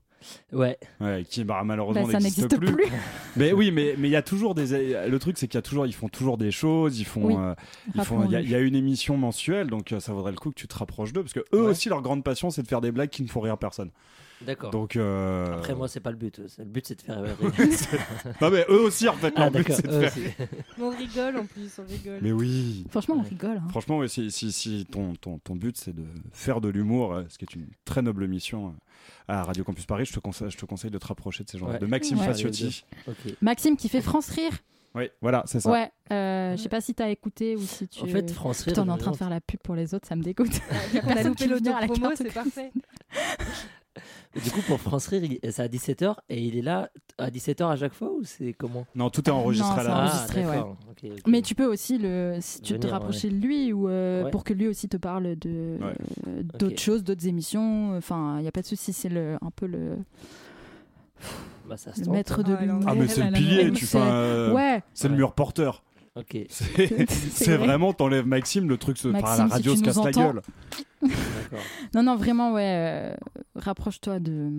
[0.51, 0.77] Ouais.
[0.99, 2.75] Ouais, qui bah, malheureusement Bah, ça n'existe plus.
[3.35, 5.07] mais oui, mais mais il y a toujours des.
[5.07, 6.99] Le truc, c'est qu'il y a toujours, ils font toujours des choses.
[6.99, 7.35] Ils font, Oui.
[7.37, 7.53] euh,
[7.95, 8.23] ils font.
[8.25, 10.49] Il y, a- il y a une émission mensuelle, donc euh, ça vaudrait le coup
[10.49, 11.67] que tu te rapproches d'eux, parce que eux Ouais.
[11.69, 13.91] aussi, leur grande passion, c'est de faire des blagues qui ne font rire personne.
[14.45, 14.71] D'accord.
[14.71, 14.95] Donc.
[14.95, 16.39] euh, Après, moi, c'est pas le but.
[16.59, 17.35] Le but, c'est de faire rire.
[18.41, 19.75] non mais eux aussi, en fait, ah, leur but, d'accord.
[19.75, 20.11] c'est de eux faire.
[20.11, 20.47] aussi.
[20.77, 22.19] Mais on rigole en plus, on rigole.
[22.21, 22.85] Mais oui.
[22.89, 23.57] Franchement, on rigole.
[23.57, 23.67] hein.
[23.69, 27.37] Franchement, si, si, si ton, ton, ton but c'est de faire de l'humour, euh, ce
[27.37, 28.71] qui est une très noble mission euh,
[29.27, 31.57] à Radio Campus Paris, je te conseille, je te conseille de te rapprocher de ces
[31.57, 31.73] gens-là.
[31.73, 31.79] Ouais.
[31.79, 32.25] De Maxime Ouais.
[32.25, 32.85] Faciotti.
[33.41, 34.51] Maxime qui fait France Rire.
[34.95, 35.69] Oui, voilà, c'est ça.
[35.69, 38.01] Ouais, euh, je sais pas si t'as écouté ou si tu.
[38.03, 38.73] En fait, France Rire.
[38.73, 40.49] Putain, on est en train de faire la pub pour les autres, ça me dégoûte.
[40.49, 42.71] On a Personne loupé qui veut venir à la carte c'est parfait.
[44.43, 47.75] Du coup, pour France Rire, c'est à 17h et il est là à 17h à
[47.75, 48.85] chaque fois ou c'est comment?
[48.95, 50.45] Non, tout est enregistré Non, à c'est la enregistré.
[50.45, 50.55] ouais.
[50.55, 50.77] d'accord.
[50.91, 51.21] Ok, ok.
[51.27, 54.31] Mais tu peux aussi, le, si tu te rapprocher de lui ou euh, Ouais.
[54.31, 55.93] pour que lui aussi te parle de Ouais.
[56.27, 57.95] euh, d'autres choses, d'autres émissions.
[57.97, 59.97] Enfin, il n'y a pas de souci, c'est le, un peu le,
[61.67, 62.83] Bah, ça le maître de Ah, l'humour.
[62.87, 64.51] Ah, mais c'est le Là, là, pilier, là, tu fais.
[64.51, 65.83] Ouais, C'est le mur porteur.
[66.17, 67.67] Ok, C'est c'est vrai.
[67.67, 69.07] vraiment, t'enlèves Maxime, le truc se.
[69.09, 70.41] Enfin, Maxime, la si radio se casse la gueule.
[71.93, 72.63] non, non, vraiment, ouais.
[72.65, 73.15] euh,
[73.55, 74.49] Rapproche-toi de,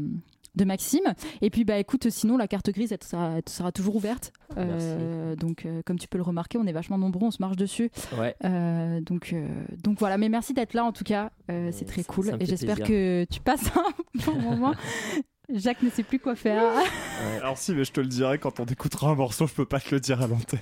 [0.54, 1.14] de Maxime.
[1.40, 4.32] Et puis, bah écoute, sinon, la carte grise, elle sera, elle sera toujours ouverte.
[4.56, 7.56] Euh, donc, euh, comme tu peux le remarquer, on est vachement nombreux, on se marche
[7.56, 7.90] dessus.
[8.18, 8.34] Ouais.
[8.44, 9.46] Euh, donc, euh,
[9.82, 12.36] donc voilà, mais merci d'être là en tout cas, Euh, c'est très ça- cool ça
[12.40, 13.84] et j'espère que tu passes un
[14.26, 14.74] bon moment.
[15.52, 16.62] Jacques ne sait plus quoi faire.
[16.62, 17.38] ouais.
[17.40, 19.80] Alors, si, mais je te le dirai quand on écoutera un morceau, je peux pas
[19.80, 20.60] te le dire à l'antenne.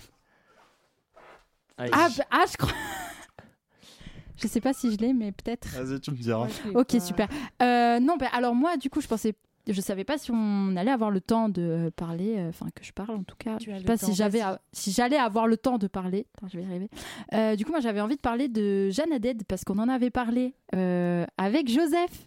[1.79, 2.73] Ah, bah, ah, je crois.
[4.37, 5.69] je sais pas si je l'ai, mais peut-être.
[5.69, 6.49] Vas-y, tu me diras.
[6.49, 7.29] Je Ok, super.
[7.63, 9.35] Euh, non, bah, alors moi, du coup, je pensais.
[9.69, 12.93] Je savais pas si on allait avoir le temps de parler, euh, enfin que je
[12.93, 13.57] parle en tout cas.
[13.57, 14.49] Tu je as sais le pas temps, si j'avais, vas-y.
[14.55, 16.29] à- si j'allais avoir le temps de parler.
[16.39, 16.89] Attends, je vais y arriver.
[17.35, 20.11] Euh, du coup, moi, j'avais envie de parler de Jeanne Haddad parce qu'on en avait
[20.11, 22.25] parlé euh, avec Joseph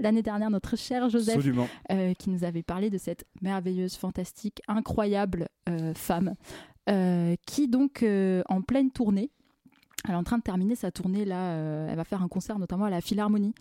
[0.00, 1.36] l'année dernière, notre cher Joseph.
[1.36, 1.66] Absolument.
[1.92, 6.34] euh, qui nous avait parlé de cette merveilleuse, fantastique, incroyable euh, femme euh,
[7.46, 9.30] qui donc euh, en pleine tournée,
[10.06, 12.58] elle est en train de terminer sa tournée là, euh, elle va faire un concert
[12.58, 13.54] notamment à la Philharmonie.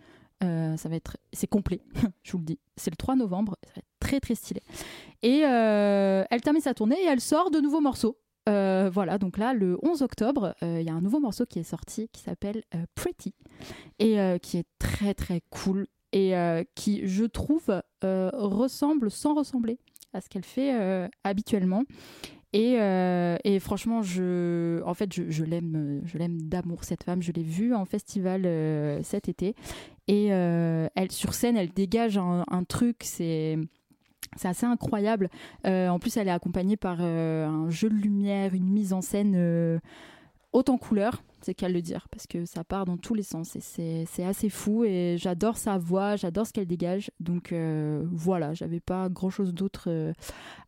[0.43, 1.82] Euh, ça va être, c'est complet,
[2.24, 2.59] je vous le dis.
[2.76, 4.61] C'est le 3 novembre, ça va être très très stylé.
[5.22, 8.17] Et euh, elle termine sa tournée et elle sort de nouveaux morceaux.
[8.49, 11.59] Euh, voilà, donc là, le 11 octobre, euh, il y a un nouveau morceau qui
[11.59, 13.36] est sorti qui s'appelle euh, Pretty
[13.99, 19.36] et euh, qui est très très cool et euh, qui, je trouve, euh, ressemble sans
[19.36, 19.78] ressembler
[20.13, 21.84] à ce qu'elle fait euh, habituellement.
[22.54, 27.22] Et, euh, et franchement, je, en fait, je, l'aime, euh, je l'aime d'amour cette femme.
[27.22, 29.56] Je l'ai vue en festival euh, cet été,
[30.08, 33.58] et elle sur scène, elle dégage un, un truc, c'est
[34.38, 35.30] c'est assez incroyable.
[35.64, 39.80] En plus, elle est accompagnée par un jeu de lumière, une mise en scène
[40.54, 43.56] haute en couleur, c'est qu'à le dire, parce que ça part dans tous les sens
[43.56, 44.84] et c'est assez fou.
[44.84, 47.12] Et j'adore sa voix, j'adore ce qu'elle dégage.
[47.20, 50.14] Donc euh, voilà, j'avais pas grand chose d'autre euh,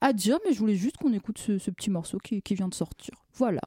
[0.02, 3.14] à dire, mais je voulais juste qu'on écoute ce, petit morceau qui, vient de sortir.
[3.36, 3.62] Voilà.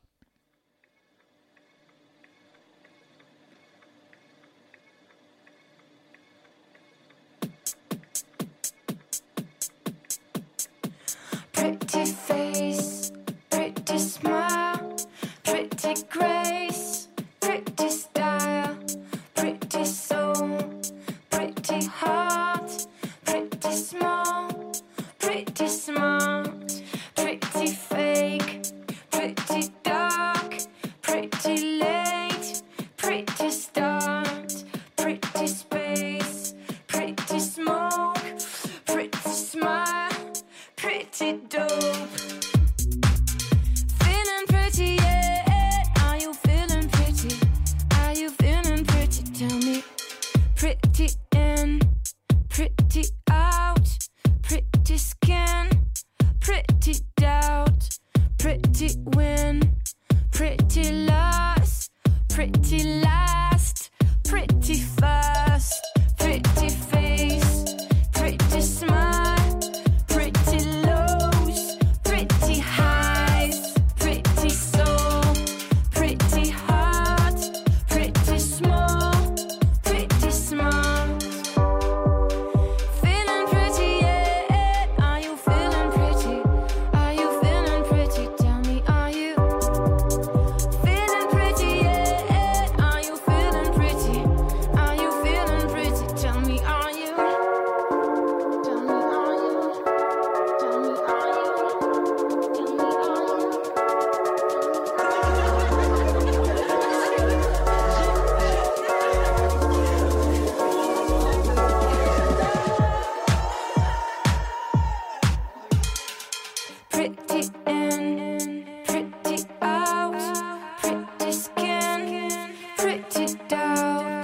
[122.87, 124.16] pretty down.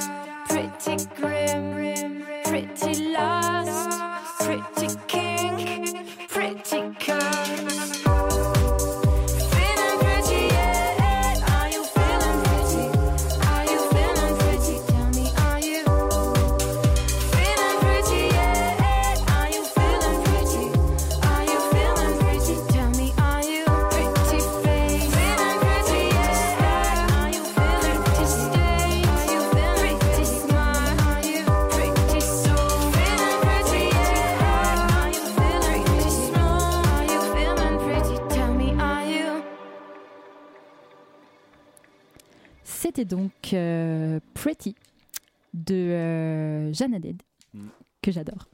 [46.90, 47.16] Jeanne
[47.54, 47.66] Mm.
[48.00, 48.48] que j'adore.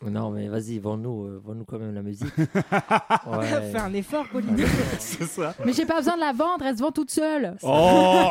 [0.00, 2.28] Non, mais vas-y, vends-nous euh, vends-nous quand même la musique.
[2.34, 4.56] Fais un effort, Pauline.
[4.98, 5.54] C'est ça.
[5.66, 7.56] Mais j'ai pas besoin de la vendre, elle se vend toute seule.
[7.62, 7.68] Oh,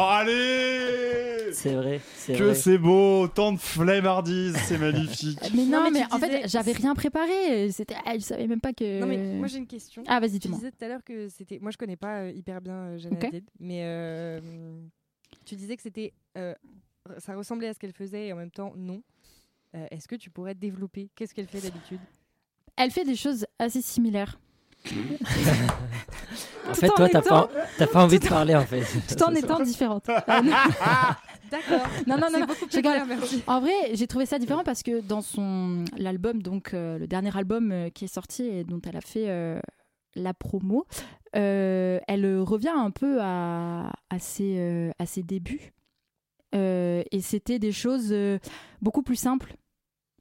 [0.09, 2.55] allez C'est vrai, c'est Que vrai.
[2.55, 5.39] c'est beau, tant de flemmardise, c'est magnifique.
[5.55, 7.71] Mais non, Non, mais mais, tu en fait, j'avais rien préparé.
[7.71, 8.99] C'était, ah, je savais même pas que.
[8.99, 10.03] Non, mais moi j'ai une question.
[10.07, 10.57] Ah, vas-y, Tu dis-moi.
[10.59, 11.59] disais tout à l'heure que c'était.
[11.59, 13.23] Moi je connais pas euh, hyper bien euh, Jeanne Ok.
[13.25, 14.39] Haddad, mais euh,
[15.45, 16.13] tu disais que c'était.
[16.37, 16.53] euh,
[17.19, 19.01] ça ressemblait à ce qu'elle faisait et en même temps non.
[19.75, 21.09] Euh, Est-ce que tu pourrais développer?
[21.15, 21.99] Qu'est-ce qu'elle fait d'habitude?
[22.75, 24.39] Elle fait des choses assez similaires.
[26.69, 28.81] En fait, en toi, t'as étant- pas, t'as pas envie de parler, en fait.
[29.17, 30.07] Tout en étant différente.
[30.27, 30.51] Non.
[31.49, 31.87] D'accord.
[32.05, 33.41] Non, non, non, non, beaucoup je clair, merci.
[33.47, 37.35] En vrai, j'ai trouvé ça différent parce que dans son l'album, donc euh, le dernier
[37.37, 39.57] album euh, qui est sorti et dont elle a fait euh,
[40.15, 40.85] la promo,
[41.37, 45.71] euh, elle revient un peu à, à, ses, euh, à ses débuts.
[46.55, 48.39] Euh, et c'était des choses euh,
[48.81, 49.55] beaucoup plus simples,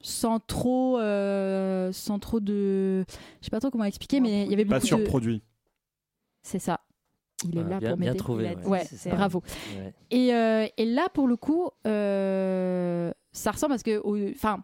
[0.01, 3.05] sans trop, euh, sans trop de,
[3.39, 4.87] je sais pas trop comment expliquer, mais il y avait Pas beaucoup de.
[4.87, 5.41] surproduit.
[6.43, 6.81] C'est ça.
[7.45, 8.17] Il est Ouais, là bien, pour m'aider.
[8.17, 8.43] trouvé.
[8.55, 9.41] Ouais, Ouais, c'est bravo.
[9.77, 9.93] Ouais.
[10.11, 14.01] Et, euh, et là, pour le coup, euh, ça ressemble parce que,
[14.35, 14.63] enfin,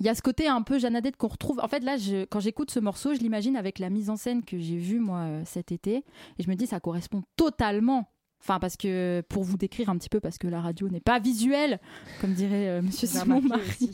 [0.00, 1.60] il y a ce côté un peu Jeannadette qu'on retrouve.
[1.60, 4.42] En fait, là, je- quand j'écoute ce morceau, je l'imagine avec la mise en scène
[4.44, 6.04] que j'ai vue moi cet été,
[6.38, 8.08] et je me dis ça correspond totalement.
[8.40, 11.18] Enfin, parce que pour vous décrire un petit peu, parce que la radio n'est pas
[11.18, 11.80] visuelle,
[12.20, 13.90] comme dirait euh, Monsieur Simon Marie.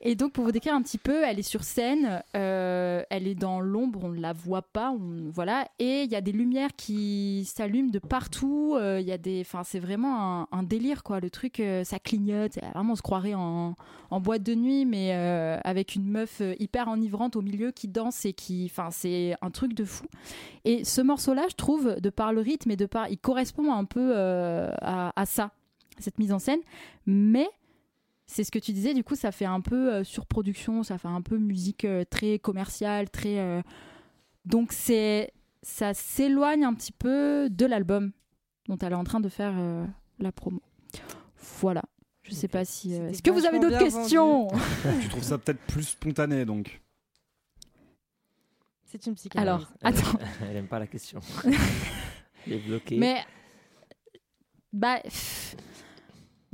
[0.00, 3.34] Et donc, pour vous décrire un petit peu, elle est sur scène, euh, elle est
[3.34, 5.68] dans l'ombre, on ne la voit pas, on- voilà.
[5.78, 8.74] Et il y a des lumières qui s'allument de partout.
[8.76, 11.20] euh, Il y a des, enfin, c'est vraiment un, délire, quoi.
[11.20, 12.58] Le truc, euh, ça clignote.
[12.74, 13.74] Vraiment, on se croirait en,
[14.10, 15.12] en boîte de nuit, mais
[15.64, 19.74] avec une meuf hyper enivrante au milieu qui danse et qui, enfin, c'est un truc
[19.74, 20.04] de fou.
[20.64, 23.84] Et ce morceau-là, je trouve, de par le rythme et de par, il correspond un
[23.84, 25.50] peu à, à ça,
[25.98, 26.60] cette mise en scène,
[27.06, 27.48] mais
[28.36, 31.08] c'est ce que tu disais, du coup, ça fait un peu euh, surproduction, ça fait
[31.08, 33.38] un peu musique euh, très commerciale, très.
[33.38, 33.62] euh,
[34.44, 35.32] Donc, c'est
[35.62, 38.12] ça s'éloigne un petit peu de l'album
[38.68, 39.86] dont elle est en train de faire euh,
[40.18, 40.60] la promo.
[41.60, 41.82] Voilà.
[42.24, 42.94] Je sais pas si.
[42.94, 44.48] euh, Est-ce que vous avez d'autres questions?
[45.00, 46.80] Tu trouves ça peut-être plus spontané donc
[48.84, 49.48] C'est une psychanalyse.
[49.48, 50.18] Alors, Elle- attends.
[50.50, 51.20] Elle aime pas la question.
[52.46, 52.98] Elle est bloquée.
[52.98, 53.24] Mais.
[54.72, 55.00] Bah.
[55.02, 55.56] pff,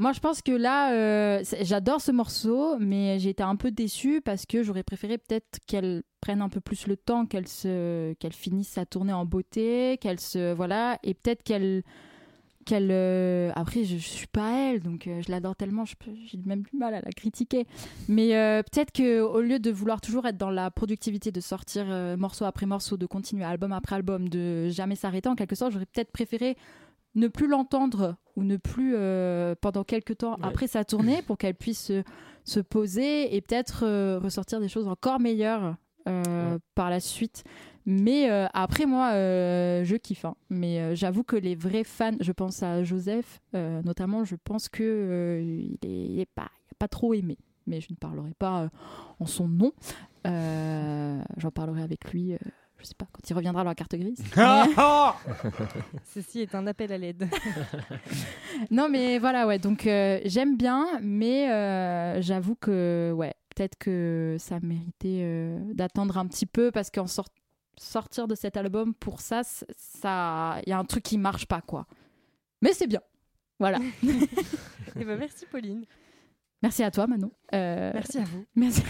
[0.03, 4.21] Moi, je pense que là, euh, j'adore ce morceau, mais j'ai été un peu déçue
[4.21, 8.33] parce que j'aurais préféré peut-être qu'elle prenne un peu plus le temps, qu'elle se, qu'elle
[8.33, 11.85] finisse sa tournée en beauté, qu'elle se, voilà, et peut-être qu'elle,
[12.67, 12.89] qu'elle.
[12.91, 15.95] euh, Après, je, je suis pas elle, donc euh, je l'adore tellement, j'ai
[16.47, 17.65] même du mal à la critiquer.
[18.09, 18.31] Mais
[18.65, 21.87] peut-être que au lieu de vouloir toujours être dans la productivité, de sortir
[22.19, 25.87] morceau après morceau, de continuer album après album, de jamais s'arrêter, en quelque sorte, j'aurais
[25.87, 26.57] peut-être préféré
[27.15, 30.45] ne plus l'entendre ou ne plus euh, pendant quelques temps Ouais.
[30.47, 32.03] après sa tournée pour qu'elle puisse se,
[32.45, 35.77] se poser et peut-être euh, ressortir des choses encore meilleures
[36.09, 36.59] euh, Ouais.
[36.75, 37.45] par la suite.
[37.85, 40.25] Mais après, moi, je kiffe.
[40.25, 40.37] hein.
[40.51, 45.79] Mais j'avoue que les vrais fans, je pense à Joseph, notamment, je pense que il
[45.83, 47.39] est, il est pas, il a pas trop aimé.
[47.67, 48.69] Mais je ne parlerai pas
[49.19, 49.73] en son nom.
[50.25, 52.37] J'en parlerai avec lui.
[52.83, 54.23] Euh, je sais pas quand il reviendra dans la carte grise.
[54.37, 54.43] Mais-
[56.05, 57.29] Ceci est un appel à l'aide.
[58.71, 59.59] non, mais voilà, ouais.
[59.59, 66.19] Donc, euh, j'aime bien, mais euh, j'avoue que, ouais, peut-être que ça méritait euh, d'attendre
[66.19, 67.29] un petit peu parce qu'en sort-
[67.79, 71.61] sortir de cet album, pour ça, ça, il y a un truc qui marche pas,
[71.61, 71.87] quoi.
[72.61, 73.01] Mais c'est bien.
[73.59, 73.79] Voilà.
[74.97, 75.85] Eh ben, merci Pauline.
[76.63, 77.31] Merci à toi, Manon.
[77.55, 78.45] Euh, Merci à vous.
[78.55, 78.83] Merci.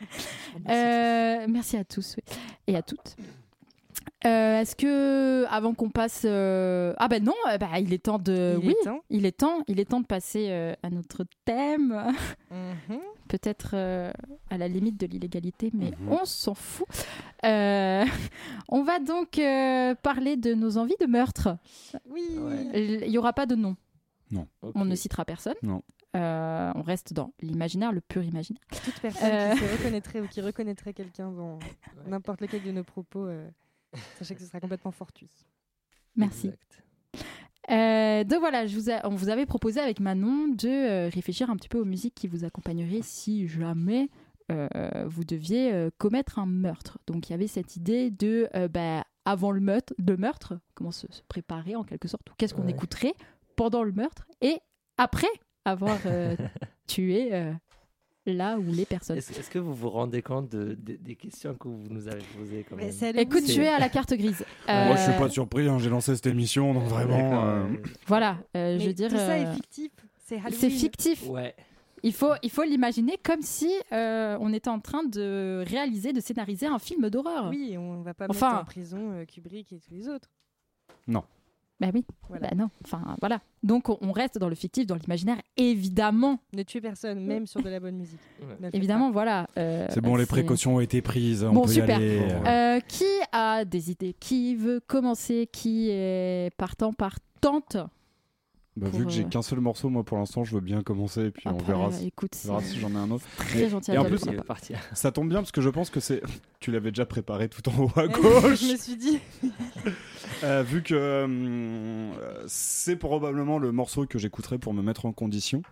[0.70, 2.36] Euh, merci à tous oui.
[2.66, 3.16] et à toutes.
[4.24, 8.58] Euh, Est-ce que avant qu'on passe, euh, ah ben non, bah, il est temps de,
[8.62, 9.00] Il oui, est temps.
[9.10, 12.12] il est temps, il est temps de passer euh, à notre thème.
[12.50, 12.98] Mhm.
[13.28, 14.12] Peut-être euh,
[14.50, 16.12] à la limite de l'illégalité, mais Mhm.
[16.12, 16.86] on s'en fout.
[17.44, 18.04] Euh,
[18.68, 21.56] on va donc euh, parler de nos envies de meurtre.
[22.08, 22.24] Oui.
[22.38, 23.00] Ouais.
[23.02, 23.76] Il n'y aura pas de nom.
[24.62, 24.72] Ok.
[24.74, 25.54] On ne citera personne.
[25.62, 25.82] Non.
[26.16, 28.62] Euh, on reste dans l'imaginaire, le pur imaginaire.
[28.84, 29.52] Toute personne Euh.
[29.54, 31.58] qui se reconnaîtrait ou qui reconnaîtrait quelqu'un dans
[32.06, 33.48] n'importe lequel de nos propos, euh,
[34.18, 35.30] sachez que ce sera complètement fortuit.
[36.16, 36.46] Merci.
[36.48, 36.82] Exact.
[37.70, 41.50] Euh, donc voilà, je vous a- on vous avait proposé avec Manon de euh, réfléchir
[41.50, 44.08] un petit peu aux musiques qui vous accompagneraient si jamais
[44.52, 44.68] euh,
[45.08, 46.98] vous deviez euh, commettre un meurtre.
[47.08, 50.92] Donc il y avait cette idée de, euh, bah, avant le meurtre, de meurtre, comment
[50.92, 52.70] se, se préparer en quelque sorte, ou qu'est-ce qu'on Ouais.
[52.70, 53.14] écouterait
[53.56, 54.60] pendant le meurtre et
[54.98, 55.26] après
[55.66, 56.36] avoir euh,
[56.86, 57.52] tué euh,
[58.26, 59.18] là où les personnes.
[59.18, 62.64] Est-ce que vous vous rendez compte de- de- des questions que vous nous avez posées
[62.68, 64.44] quand Mais même Écoute, tu es à la carte grise.
[64.68, 67.44] Moi, je suis pas surpris, hein, j'ai lancé cette émission, donc vraiment.
[67.44, 67.64] Euh,
[68.06, 69.08] Voilà, euh, Mais je veux dire.
[69.10, 69.90] tout ça est fictif.
[70.24, 70.54] C'est Halloween.
[70.58, 71.28] c'est fictif.
[71.28, 71.54] Ouais.
[72.02, 76.20] Il faut, il faut l'imaginer comme si euh, on était en train de réaliser, de
[76.20, 77.48] scénariser un film d'horreur.
[77.50, 80.28] Oui, on va pas Enfin- mettre en prison euh, Kubrick et tous les autres.
[81.78, 82.04] Bah oui.
[82.28, 82.48] Voilà.
[82.48, 82.70] Bah non.
[82.84, 83.40] Enfin voilà.
[83.62, 86.38] Donc on- reste dans le fictif, dans l'imaginaire, évidemment.
[86.54, 88.18] Ne tuez personne, même sur de la bonne musique.
[88.40, 88.70] Ouais.
[88.72, 89.46] Évidemment, voilà.
[89.58, 92.00] euh, C'est bon, les précautions ont été prises, on Bon, peut super.
[92.00, 92.22] y aller.
[92.46, 94.14] Euh, qui a des idées?
[94.18, 95.48] Qui veut commencer?
[95.52, 97.76] Qui est partant, partante?
[98.76, 101.26] Bah, vu que j'ai euh, qu'un seul morceau, moi pour l'instant, je veux bien commencer
[101.26, 103.24] et puis on verra, euh, si, écoute, on c'est verra si j'en ai un autre.
[103.38, 104.78] très gentil et à en plus, partir.
[104.92, 106.22] Ça tombe bien parce que je pense que c'est.
[106.60, 108.60] Tu l'avais déjà préparé tout en haut à gauche.
[108.60, 109.18] je me suis dit.
[110.42, 115.62] Euh, vu que euh, c'est probablement le morceau que j'écouterai pour me mettre en condition.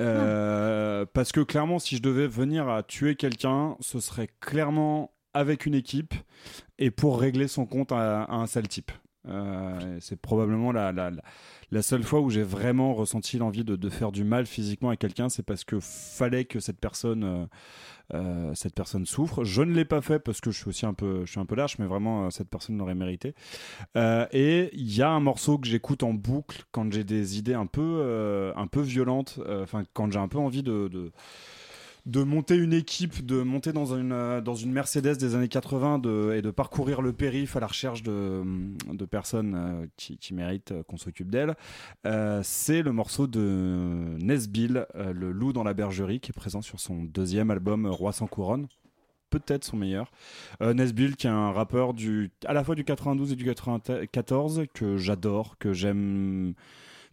[0.00, 5.66] Euh, Parce que clairement, si je devais venir à tuer quelqu'un, ce serait clairement avec
[5.66, 6.14] une équipe
[6.78, 8.90] et pour régler son compte à, à un sale type.
[10.00, 11.22] C'est probablement la, la, la-
[11.70, 14.96] la seule fois où j'ai vraiment ressenti l'envie de, de faire du mal physiquement à
[14.96, 17.46] quelqu'un, c'est parce que fallait que cette personne, euh,
[18.14, 19.44] euh, cette personne souffre.
[19.44, 21.46] Je ne l'ai pas fait parce que je suis aussi un peu, je suis un
[21.46, 23.34] peu lâche, mais vraiment euh, cette personne l'aurait mérité.
[23.96, 27.66] Et il y a un morceau que j'écoute en boucle quand j'ai des idées un
[27.66, 31.12] peu, un peu violentes, enfin quand j'ai un peu envie de, de
[32.06, 36.34] de monter une équipe, de monter dans une, euh, dans Mercedes des années 80 de,
[36.36, 38.42] et de parcourir le périph' à la recherche de,
[38.92, 41.54] de personnes euh, qui, qui méritent euh, qu'on s'occupe d'elles,
[42.42, 47.02] c'est le morceau de Nesbill, Le loup dans la bergerie, qui est présent sur son
[47.04, 48.66] deuxième album Roi sans couronne.
[49.30, 50.12] Peut-être son meilleur.
[50.60, 54.96] Nesbill, qui est un rappeur du, à la fois du 92 et du 94, que
[54.96, 56.54] j'adore, que j'aime.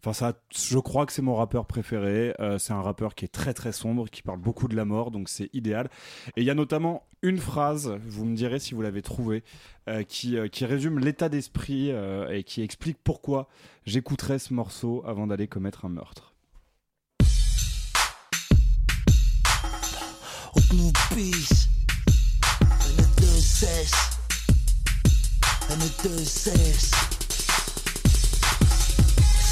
[0.04, 2.34] Enfin, ça, je crois que c'est mon rappeur préféré.
[2.40, 5.12] Euh, c'est un rappeur qui est très très sombre, qui parle beaucoup de la mort,
[5.12, 5.88] donc c'est idéal.
[6.36, 9.44] Et il y a notamment une phrase, vous me direz si vous l'avez trouvée,
[9.88, 11.90] euh, qui, euh, qui résume l'état d'esprit
[12.30, 13.48] et qui explique pourquoi
[13.86, 16.34] j'écouterais ce morceau avant d'aller commettre un meurtre.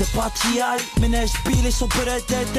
[0.02, 0.62] C'est pas T.I.,
[0.98, 2.58] mais neige pile et son PDD.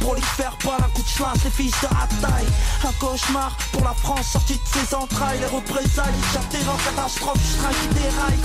[0.00, 2.44] Prolifère pas la coup de chlasse, les fils de Hataï.
[2.82, 5.38] Un cauchemar pour la France sortie de ses entrailles.
[5.38, 8.38] Les représailles, j'atterre en catastrophe, je qui déraille.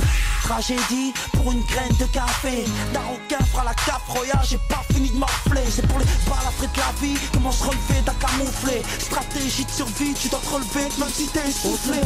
[0.44, 2.64] Tragédie pour une graine de café.
[2.94, 3.74] Daroquin fera la
[4.08, 5.64] royale, j'ai pas fini de morfler.
[5.70, 8.84] C'est pour les balles après de la vie, comment se relever d'un camouflé.
[9.00, 11.98] Stratégie de survie, tu dois te relever, même si t'es soufflé.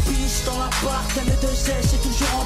[0.45, 2.40] dans la barque, de zèle, c'est toujours en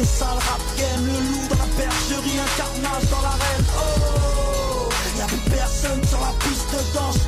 [0.00, 3.64] C'est ça le rap game, le loup dans la bergerie, un carnage dans l'arène.
[3.76, 4.88] Oh,
[5.18, 7.18] y'a plus personne sur la piste de danse.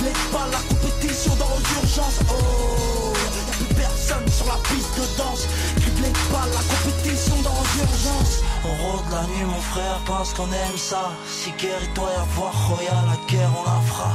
[0.00, 2.20] De balles, la compétition dans les urgences.
[2.30, 5.44] Oh, y'a plus personne sur la piste de danse.
[5.84, 8.40] De balles, la compétition dans les urgences.
[8.64, 11.12] On rôde la nuit, mon frère, parce qu'on aime ça.
[11.28, 14.12] Si guerre il doit y avoir royal, la guerre on la fera.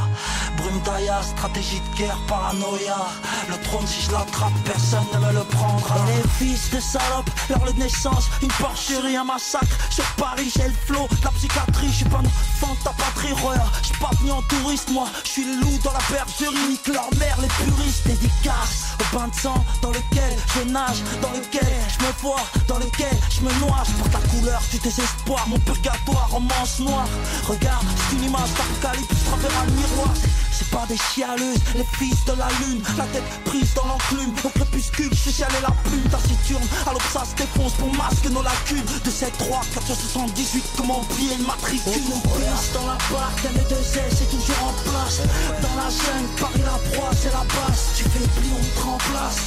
[0.59, 3.07] Brume d'Aya, stratégie de guerre, paranoïa.
[3.47, 5.95] Le trône, si je l'attrape, personne ne me le prendra.
[6.07, 9.67] Les fils de salope, leur de naissance, une porcherie, un massacre.
[9.89, 13.65] Sur Paris, j'ai le flot, la psychiatrie, je suis pas enfant de ta patrie, royal.
[13.83, 17.37] Je pas venu en touriste, moi, je suis loup dans la bergerie, nique leur mère,
[17.41, 18.95] les puristes, dédicaces.
[18.99, 23.15] Au bain de sang dans lequel je nage, dans lequel je me vois, dans lequel
[23.29, 23.83] je me noie.
[23.85, 27.07] Je porte la couleur du désespoir, mon purgatoire, romance noire.
[27.47, 30.13] Regarde, c'est une image d'apocalypse, travers un miroir.
[30.59, 34.35] C'est pas des chialeuses, les fils de la lune, la tête prise dans l'enclume.
[34.43, 36.67] Au crépuscule, je suis la plume taciturne.
[36.85, 38.83] L'aube, ça se défonce pour masquer nos lacunes.
[39.05, 42.03] De 7 3 478, comment oublier une matricule?
[42.11, 45.21] Nos pisse dans la barque, elle est de zèle, c'est toujours en place.
[45.63, 47.95] Dans la jungle, Paris la proie, c'est la base.
[47.95, 49.39] Tu fais pli, on te remplace.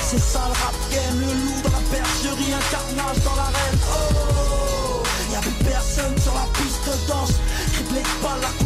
[0.00, 3.78] C'est ça le rap game, le loup dans la bergerie, un carnage dans l'arène.
[3.92, 7.36] Oh, y'a plus personne sur la piste danse.
[7.74, 8.63] Criblé balles, la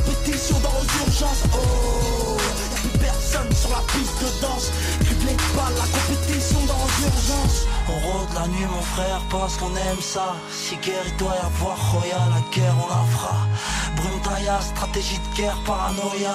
[1.21, 1.43] urgences.
[1.53, 4.71] Oh, y'a plus personne sur la piste de danse.
[5.01, 7.67] De balles, la compétition dans les urgences.
[7.91, 10.37] On rôde la nuit, mon frère, parce qu'on aime ça.
[10.53, 13.37] Si guerre il doit y avoir royal, la guerre on la fera.
[13.97, 14.21] Brume
[14.61, 16.35] stratégie de guerre, paranoïa.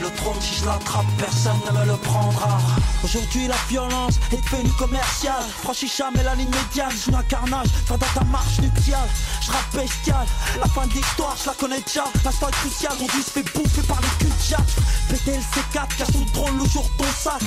[0.00, 2.58] Le trône, si je l'attrape, personne ne me le prendra.
[3.04, 5.42] Aujourd'hui, la violence est devenue commerciale.
[5.62, 9.08] Franchis jamais la ligne médiane, joue un carnage, fin dans ta marche nuptiale.
[9.40, 10.26] Je rappe bestial,
[10.60, 12.04] la fin de l'histoire, je la connais déjà.
[12.24, 14.60] L'instant est crucial, dieu se fait bouffer par les culs de.
[15.08, 17.42] Péter le C4, casse ton drôle le jour de ton sac.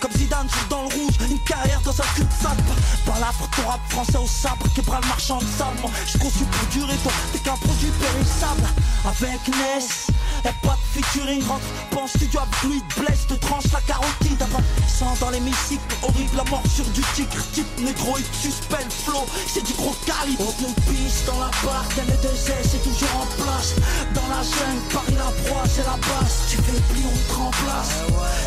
[0.00, 2.58] Comme Zidane, joue dans le rouge, une carrière dans un cul-de-sac.
[3.06, 5.78] Pas là pour ton rap français au sabre qui bras le marchand de sable.
[6.06, 8.68] Je conçu pour durer, toi, t'es qu'un produit périssable.
[9.04, 10.06] Avec Ness,
[10.44, 11.64] y'a pas de featuring, rentre
[12.00, 14.38] en studio avec lui, blesse, te tranche la carotide.
[14.38, 19.26] De sang dans l'hémicycle, horrible la morsure du tigre, type négro, il suspend le flow,
[19.46, 20.54] c'est du gros calibre.
[20.60, 23.74] Nous pisse dans la barque, y'a deux ailes, c'est toujours en place.
[24.14, 26.46] Dans la jungle, Paris la proie, c'est la base.
[26.48, 27.94] Tu fais pli, on te remplace.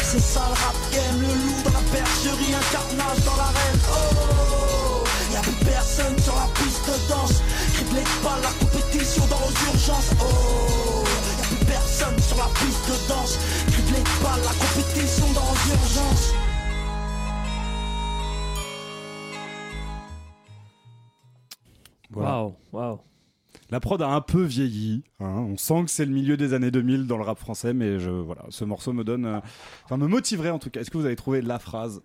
[0.01, 3.79] C'est ça le rap game, le loup dans la bergerie, un carnage dans l'arène.
[3.89, 4.34] Oh,
[5.66, 7.41] personne sur la piste de danse.
[7.74, 10.11] Criblé pas la compétition dans les urgences.
[10.22, 13.38] Oh, y'a plus personne sur la piste de danse.
[13.72, 16.34] Criblé pas la compétition dans les urgences.
[22.11, 22.41] Voilà.
[22.43, 22.99] Waouh, waouh.
[23.72, 25.03] La prod a un peu vieilli.
[25.20, 25.26] hein.
[25.49, 28.09] On sent que c'est le milieu des années 2000 dans le rap français, mais je,
[28.11, 29.39] voilà, ce morceau me donne, euh,
[29.86, 30.82] enfin me motiverait en tout cas.
[30.82, 32.01] Est-ce que vous avez trouvé la phrase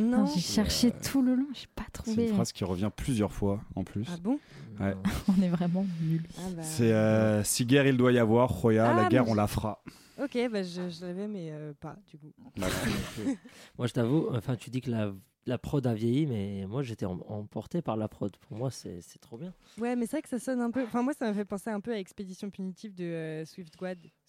[0.00, 0.26] Non.
[0.26, 2.28] J'ai cherché tout le long, j'ai pas C'est trouvé.
[2.28, 4.06] une phrase qui revient plusieurs fois en plus.
[4.12, 4.38] Ah bon?
[4.80, 4.94] Ouais.
[5.28, 6.26] On est vraiment nuls.
[6.38, 9.34] Ah bah, C'est euh, si guerre il doit y avoir, Roya, Ah, la guerre on
[9.34, 9.82] la fera.
[10.22, 12.32] Ok, bah je, je l'avais, mais euh, pas du coup.
[13.78, 15.12] Moi, je t'avoue, enfin, tu dis que la,
[15.46, 18.34] la prod a vieilli, mais moi, j'étais em- emporté par la prod.
[18.36, 19.54] Pour moi, c'est c'est trop bien.
[19.78, 20.82] Ouais, mais c'est vrai que ça sonne un peu.
[20.84, 23.74] Enfin, moi, ça m'a fait penser un peu à Expédition Punitive de euh, Swift.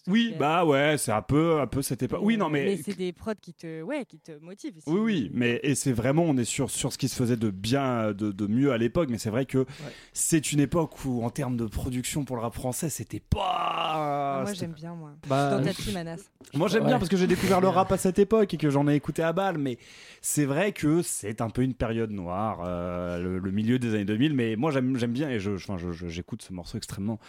[0.08, 2.22] Oui, bah ouais, c'est un peu, un peu cette époque.
[2.24, 2.66] Oui, non, mais.
[2.66, 4.78] Mais c'est des prods qui te, ouais, qui te motivent.
[4.78, 4.90] aussi.
[4.90, 7.50] Oui, oui, mais et c'est vraiment, on est sur, sur ce qui se faisait de
[7.52, 9.66] bien, de, de mieux à l'époque, mais c'est vrai que
[10.14, 13.40] c'est une époque où, en termes de production pour le rap français, c'était pas.
[13.94, 15.12] Ah, moi, c'était- j'aime bien, moi.
[15.28, 16.20] Bah, Dans ta team, Anas.
[16.54, 16.88] Moi j'aime Ouais.
[16.90, 19.22] bien parce que j'ai découvert le rap à cette époque et que j'en ai écouté
[19.24, 19.78] à balle, mais
[20.22, 24.06] c'est vrai que c'est un peu une période noire, euh, le, le milieu des années
[24.06, 25.56] 2000, mais moi j'aime j'aime bien et je-
[26.08, 27.20] j'écoute ce morceau extrêmement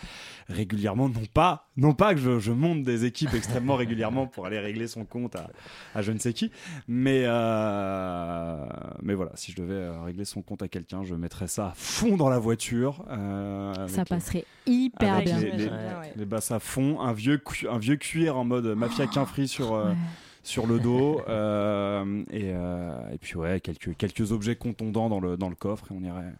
[0.49, 4.59] régulièrement, non pas, non pas que je, je monte des équipes extrêmement régulièrement pour aller
[4.59, 5.51] régler son compte à,
[5.95, 6.51] à je ne sais qui,
[6.89, 8.67] mais, euh,
[9.03, 11.73] mais voilà, si je devais euh, régler son compte à quelqu'un, je mettrais ça à
[11.75, 13.05] fond dans la voiture.
[13.11, 15.39] euh, Ça les- passerait hyper avec bien.
[15.41, 15.71] Les, les-
[16.17, 19.49] les basses à fond, un vieux, cu- un vieux cuir en mode mafia qu'un free
[19.49, 19.97] sur, euh, Ouais.
[20.43, 21.21] sur le dos.
[21.29, 25.87] euh, et, euh, et puis, ouais, quelques, quelques objets contondants dans le, dans le coffre
[25.91, 26.33] et on irait.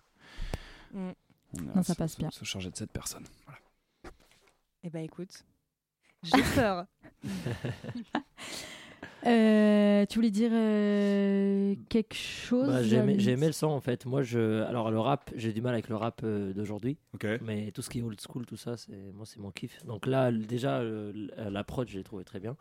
[0.93, 0.99] Mm.
[0.99, 2.31] on irait Non, ça se- passe se- bien.
[2.31, 3.25] Se charger de cette personne.
[3.47, 3.59] Voilà.
[4.85, 5.45] Eh bah écoute,
[6.23, 6.87] j'ai peur.
[9.25, 13.69] Euh, tu voulais dire euh, quelque chose Bah, j'ai aimé, Alice j'ai aimé le son
[13.69, 14.05] en fait.
[14.05, 16.99] Moi, je, alors le rap, j'ai du mal avec le rap euh, d'aujourd'hui.
[17.15, 17.25] Ok.
[17.41, 19.79] Mais tout ce qui est old school, tout ça, c'est moi, c'est mon kiff.
[19.87, 22.57] Donc là, déjà, euh, la prod, j'ai trouvé très bien.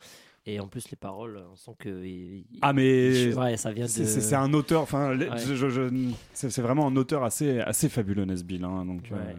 [0.45, 2.03] Et en plus, les paroles, on sent que.
[2.05, 3.34] il- il- Ah, mais.
[3.34, 3.89] ouais, ça vient de.
[3.89, 5.30] c'est- C'est c'est un auteur, enfin, Ouais.
[5.39, 8.64] je- je- je- c'est c'est vraiment un auteur assez, assez fabuleux, Nesbill.
[8.66, 9.36] hein, donc, euh, Ouais.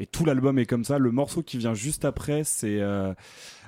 [0.00, 0.98] Et tout l'album est comme ça.
[0.98, 3.12] Le morceau qui vient juste après, c'est euh,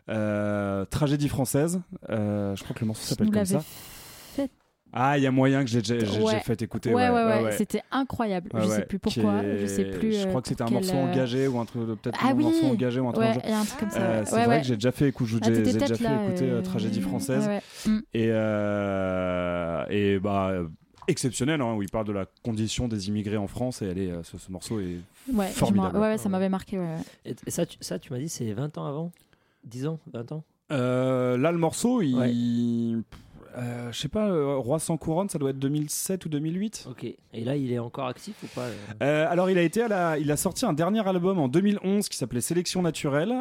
[0.08, 1.80] euh, Tragédie française.
[2.10, 3.60] Euh, je crois que le morceau s'appelle comme ça.
[3.60, 4.50] fait.
[4.94, 5.80] Ah, il y a moyen que j'ai
[6.20, 6.40] Ouais.
[6.40, 6.92] fait écouter.
[6.92, 7.52] Ouais, ouais, ouais, ouais.
[7.52, 8.50] c'était incroyable.
[8.54, 10.12] Je sais plus pourquoi, est- je sais plus.
[10.12, 12.42] Je crois que c'était un quel, morceau engagé ou un truc, peut-être Ah un oui
[12.44, 14.00] morceau engagé ou un truc Ouais, un truc comme ça.
[14.00, 15.78] Euh, c'est vrai que j'ai déjà fait, Ah, j'ai déjà
[16.10, 17.48] là, écouter euh, Tragédie française.
[18.12, 20.52] Et, euh, et bah,
[21.08, 23.82] exceptionnel, hein, où il parle de la condition des immigrés en France.
[23.82, 24.98] Et elle est, euh, ce, ce morceau est
[25.32, 25.96] Ouais, formidable.
[25.98, 26.78] ouais, ouais, ça m'avait marqué.
[26.78, 27.02] ouais, ouais.
[27.32, 29.12] Et, et ça, tu, ça, tu m'as dit, c'est 20 ans avant?
[29.64, 29.98] 10 ans?
[30.12, 30.44] 20 ans?
[30.70, 33.02] Euh, là, le morceau, il.
[33.56, 36.86] Euh, je sais pas, euh, Roi sans couronne, ça doit être 2007 ou 2008.
[36.90, 37.04] Ok.
[37.04, 39.88] Et là, il est encore actif ou pas euh Euh, alors il a été à
[39.88, 43.32] la, il a sorti un dernier album en 2011 qui s'appelait Sélection naturelle,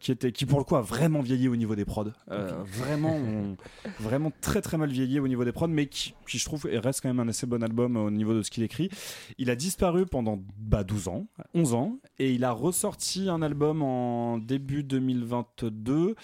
[0.00, 3.56] qui était, qui pour le coup a vraiment vieilli au niveau des prods, vraiment, on-
[4.00, 7.00] vraiment très très mal vieilli au niveau des prods, mais qui, qui, je trouve reste
[7.02, 8.90] quand même un assez bon album au niveau de ce qu'il écrit.
[9.38, 13.82] Il a disparu pendant bah, 12 ans, 11 ans, et il a ressorti un album
[13.82, 16.14] en début 2022,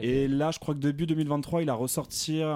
[0.00, 2.48] et là je crois que début 2023 il a ressorti un,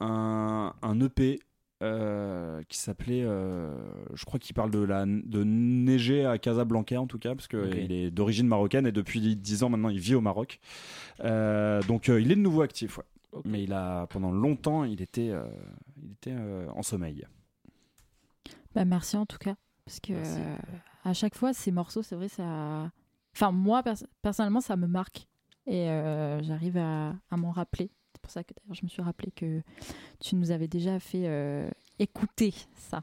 [0.00, 1.40] un, un EP
[1.82, 3.74] euh, qui s'appelait, euh,
[4.14, 7.92] je crois qu'il parle de la de neiger à Casablanca en tout cas, parce qu'il
[7.92, 10.58] est d'origine marocaine et depuis 10 ans maintenant il vit au Maroc.
[11.20, 13.04] Euh, donc euh, il est de nouveau actif, ouais.
[13.44, 15.44] mais il a pendant longtemps il était, euh,
[16.02, 17.26] il était euh, en sommeil.
[18.74, 19.56] Bah, merci en tout cas.
[19.84, 20.56] Parce que euh,
[21.04, 22.90] à chaque fois, ces morceaux, c'est vrai, ça.
[23.34, 25.26] Enfin, moi, pers- personnellement, ça me marque.
[25.66, 27.90] Et euh, j'arrive à, à m'en rappeler.
[28.26, 29.62] C'est pour ça que d'ailleurs, je me suis rappelé que
[30.18, 33.02] tu nous avais déjà fait euh, écouter ça.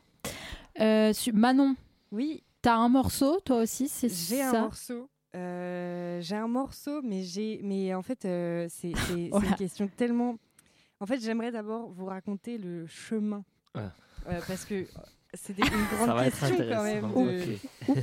[0.80, 1.76] Euh, Manon,
[2.12, 2.44] oui.
[2.62, 5.10] T'as un morceau, toi aussi, c'est J'ai un morceau.
[5.36, 10.38] Euh, j'ai un morceau, mais j'ai, mais en fait, euh, c'est, une question tellement.
[11.00, 13.44] En fait, j'aimerais d'abord vous raconter le chemin,
[14.26, 14.86] parce que
[15.34, 15.68] c'est des- une
[16.06, 17.02] grande question quand même.
[17.12, 17.18] de-.
[17.18, 17.26] Ou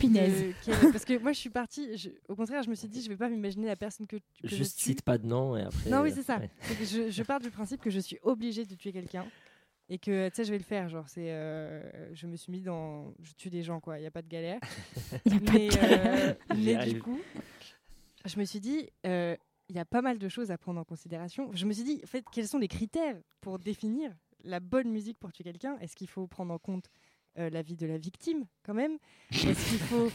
[0.05, 1.97] de- parce que moi, je suis partie.
[1.97, 4.23] je- au contraire, je me suis dit, je vais pas m'imaginer la personne que, que
[4.45, 4.65] je suis.
[4.65, 5.91] cite pas de nom et après.
[5.91, 6.39] Non, oui, euh, c'est ça.
[6.39, 6.51] ouais.
[6.83, 9.27] Je, je pars du principe que je suis obligée de tuer quelqu'un.
[9.89, 12.61] et que tu sais je vais le faire genre c'est euh, je me suis mis
[12.61, 14.61] dans je tue des gens quoi il y a pas de galère
[15.27, 16.37] Il y a pas mais, de galère.
[16.51, 17.19] euh, mais du coup
[18.25, 19.35] je me suis dit euh,
[19.69, 22.01] il y a pas mal de choses à prendre en considération je me suis dit
[22.05, 24.13] en fait quels sont les critères pour définir
[24.45, 25.77] la bonne musique pour tuer quelqu'un?
[25.81, 26.89] Est-ce qu'il faut prendre en compte
[27.39, 28.99] euh, la vie de la victime quand même
[29.33, 30.11] est-ce qu'il faut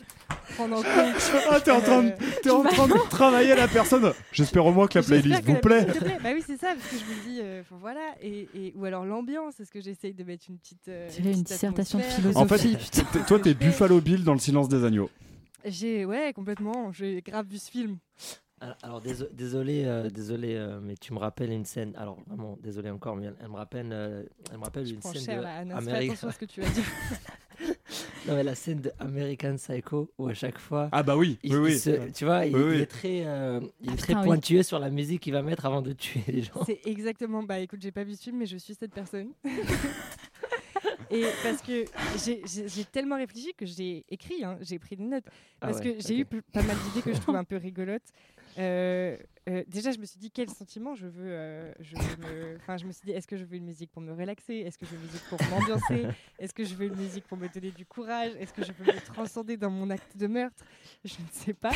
[0.56, 2.14] prendre en compte Ah, t'es en train de, euh,
[2.44, 4.12] t'es en train de travailler la personne.
[4.34, 5.86] J'espère au moins que la J'espère playlist que vous la plaît.
[5.86, 6.18] musique te plaît.
[6.22, 8.84] Bah oui, c'est ça, parce que je me dis, euh, enfin, voilà, et, et- ou
[8.86, 10.88] alors l'ambiance, est-ce que j'essaye de mettre une petite.
[10.90, 12.86] euh, Tu fais une petite dissertation de atmosphère En fait, philosophie.
[12.92, 13.20] putain.
[13.20, 15.10] t'es- toi, t'es Buffalo Bill dans le silence des agneaux.
[15.64, 17.98] J'ai, ouais, complètement, j'ai grave vu ce film.
[18.62, 21.94] Alors, alors, déso- désolé, euh, désolé, euh, mais tu me rappelles une scène.
[21.98, 25.02] Alors vraiment, désolé encore, mais elle, elle me rappelle, euh, elle me rappelle Je une
[25.02, 26.84] scène cher de Anna, Ameri- attention à ce que tu vas dire.
[28.28, 31.52] non mais la scène de American Psycho où à chaque fois, Ah bah oui, il,
[31.54, 31.80] oui, il oui.
[31.80, 32.82] se- tu vois, il, Oui, il oui.
[32.82, 34.26] est très, euh, il est Ah, très putain, oui.
[34.28, 36.64] pointueux sur la musique qu'il va mettre avant de tuer les gens.
[36.66, 39.32] C'est exactement, bah écoute, j'ai pas vu ce film, mais je suis cette personne.
[41.12, 41.86] Et parce que
[42.18, 45.24] j'ai- tellement réfléchi que j'ai écrit, hein, j'ai pris des notes.
[45.62, 48.02] Ah Parce ouais, que j'ai eu pas mal d'idées que je trouve un peu rigolotes.
[48.58, 51.30] Euh, euh, déjà, je me suis dit quel sentiment je veux.
[51.30, 52.56] euh, je, veux me...
[52.62, 54.56] enfin, je me suis dit est-ce que je veux une musique pour me relaxer?
[54.56, 56.08] Est-ce que je veux une musique pour m'ambiancer?
[56.40, 58.32] Est-ce que je veux une musique pour me donner du courage?
[58.40, 60.64] Est-ce que je veux me transcender dans mon acte de meurtre?
[61.04, 61.72] Je ne sais pas.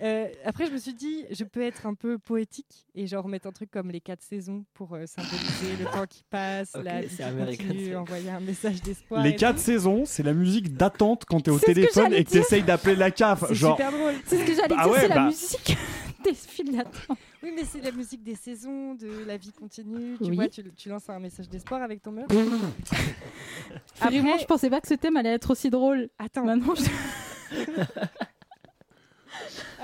[0.00, 3.46] Euh, après, je me suis dit, je peux être un peu poétique et genre mettre
[3.46, 7.08] un truc comme les quatre saisons pour euh, symboliser le temps qui passe, la vie
[7.56, 9.22] qui continue, envoyer un message d'espoir.
[9.22, 9.62] Les quatre tout.
[9.62, 13.10] saisons, c'est la musique d'attente quand t'es au que téléphone et que t'essayes d'appeler la
[13.10, 13.44] CAF.
[13.48, 14.14] C'est Genre, super drôle.
[14.26, 15.76] C'est ce que j'allais Bah dire, ouais, c'est la bah- musique
[16.24, 17.18] des files d'attente.
[17.42, 20.16] Oui, mais c'est la musique des saisons, de la vie continue.
[20.18, 20.36] Tu Oui.
[20.36, 22.34] vois, tu, tu lances un message d'espoir avec ton meurtre.
[24.00, 26.08] Vraiment, je pensais pas que ce thème allait être aussi drôle.
[26.18, 26.44] Attends.
[26.44, 26.82] Maintenant, je-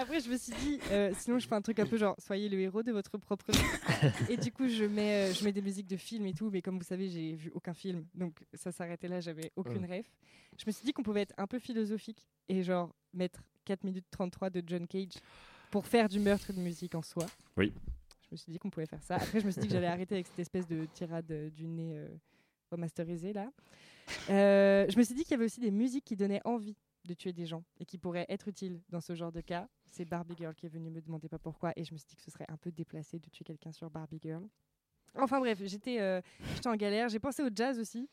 [0.01, 2.49] Après, je me suis dit, euh, sinon, je fais un truc un peu genre, soyez
[2.49, 4.33] le héros de votre propre vie.
[4.33, 6.63] et du coup, je mets, euh, je mets des musiques de films et tout, mais
[6.63, 10.07] comme vous savez, j'ai vu aucun film, donc ça s'arrêtait là, j'avais aucune ref.
[10.57, 14.07] Je me suis dit qu'on pouvait être un peu philosophique et genre mettre 4 minutes
[14.13, 15.15] 33 de John Cage
[15.73, 17.27] pour faire du meurtre de musique en soi.
[17.57, 17.73] Oui.
[18.23, 19.17] Je me suis dit qu'on pouvait faire ça.
[19.17, 21.67] Après, je me suis dit que j'allais arrêter avec cette espèce de tirade euh, du
[21.67, 22.07] nez euh,
[22.71, 23.51] remasterisé là.
[24.29, 26.77] Je me suis dit qu'il y avait aussi des musiques qui donnaient envie
[27.09, 29.69] de tuer des gens et qui pourraient être utiles dans ce genre de cas.
[29.91, 32.15] C'est Barbie Girl qui est venue me demander pas pourquoi et je me suis dit
[32.17, 34.47] que ce serait un peu déplacé de tuer quelqu'un sur Barbie Girl.
[35.17, 36.21] Enfin bref, j'étais euh,
[36.67, 37.09] en galère.
[37.09, 38.09] J'ai pensé au jazz aussi,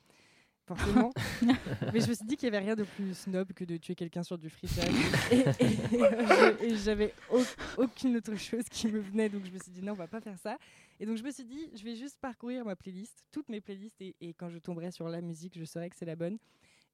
[0.66, 1.12] forcément.
[1.94, 3.94] Mais je me suis dit qu'il n'y avait rien de plus snob que de tuer
[3.96, 4.90] quelqu'un sur du free jazz.
[5.32, 7.44] Et, et, euh, je- et j'avais au-
[7.84, 10.22] aucune autre chose qui me venait, donc je me suis dit non, on va pas
[10.22, 10.58] faire ça.
[11.00, 14.02] Et donc je me suis dit, je vais juste parcourir ma playlist, toutes mes playlists,
[14.02, 16.38] et, et quand je tomberai sur la musique, je saurai que c'est la bonne.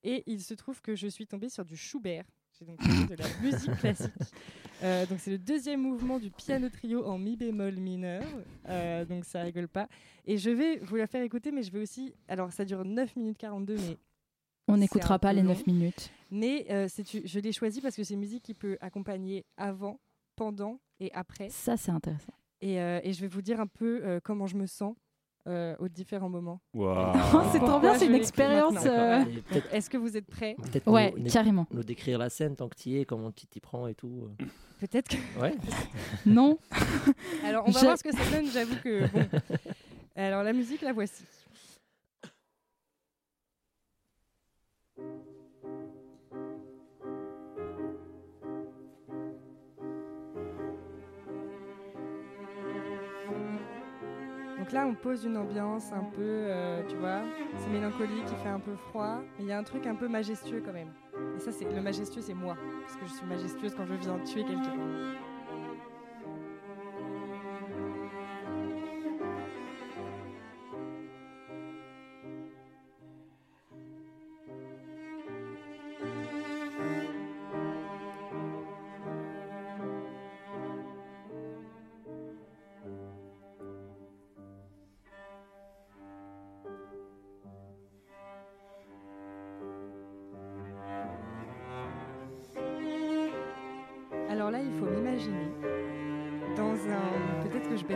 [0.03, 2.25] Et il se trouve que je suis tombée sur du Schubert.
[2.57, 4.11] J'ai donc de la musique classique.
[4.83, 8.23] Euh, donc c'est le deuxième mouvement du piano trio en mi bémol mineur.
[8.67, 9.87] Euh, donc ça rigole pas.
[10.25, 12.15] Et je vais vous la faire écouter, mais je vais aussi.
[12.27, 13.99] Alors ça dure 9 minutes 42, mais
[14.67, 15.49] on n'écoutera pas les long.
[15.49, 16.09] 9 minutes.
[16.31, 19.99] mais euh, je l'ai choisi parce que c'est une musique qui peut accompagner avant,
[20.35, 21.49] pendant et après.
[21.51, 22.33] Ça, c'est intéressant.
[22.59, 24.95] Et, et je vais vous dire un peu comment je me sens
[25.47, 26.61] euh, aux différents moments.
[27.51, 28.85] C'est trop bien, c'est une expérience.
[28.85, 29.23] euh,
[29.71, 31.67] Est-ce que vous êtes prêts peut-être Ouais, nous, carrément.
[31.71, 34.29] nous décrire la scène tant que tu y es, comment tu t'y prends et tout.
[34.79, 35.15] Peut-être que...
[35.41, 35.55] Ouais.
[36.25, 36.57] Non.
[37.45, 39.07] Alors, on va Je- voir ce que ça donne, j'avoue que...
[39.07, 39.39] Bon.
[40.15, 41.23] Alors, la musique, la voici.
[54.71, 57.23] Donc là, on pose une ambiance un peu, euh, tu vois,
[57.57, 60.07] c'est mélancolique, il fait un peu froid, mais il y a un truc un peu
[60.07, 60.93] majestueux quand même.
[61.35, 64.17] Et ça, c'est le majestueux, c'est moi, parce que je suis majestueuse quand je viens
[64.19, 64.71] tuer quelqu'un.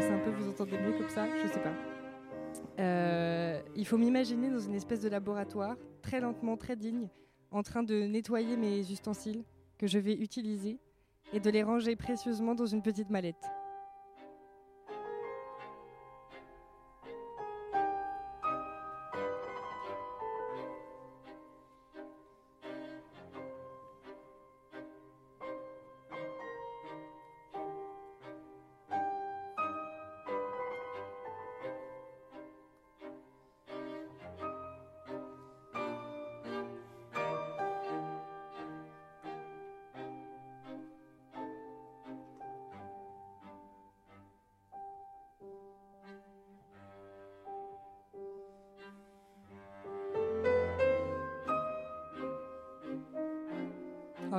[0.03, 1.73] Un peu, vous entendez mieux comme ça, je sais pas.
[2.79, 7.07] Euh, il faut m'imaginer dans une espèce de laboratoire, très lentement, très digne,
[7.51, 9.43] en train de nettoyer mes ustensiles
[9.77, 10.79] que je vais utiliser
[11.33, 13.43] et de les ranger précieusement dans une petite mallette.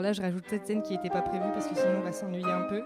[0.07, 2.51] Là, je rajoute cette scène qui n'était pas prévue parce que sinon on va s'ennuyer
[2.51, 2.83] un peu.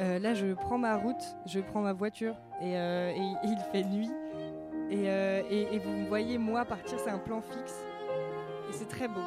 [0.00, 3.12] Euh, là, je prends ma route, je prends ma voiture et, euh,
[3.44, 4.10] il fait nuit.
[4.90, 7.84] Et, euh, et vous me voyez, moi, partir, c'est un plan fixe.
[8.70, 9.20] Et c'est très beau.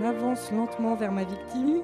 [0.00, 1.82] M'avance lentement vers ma victime.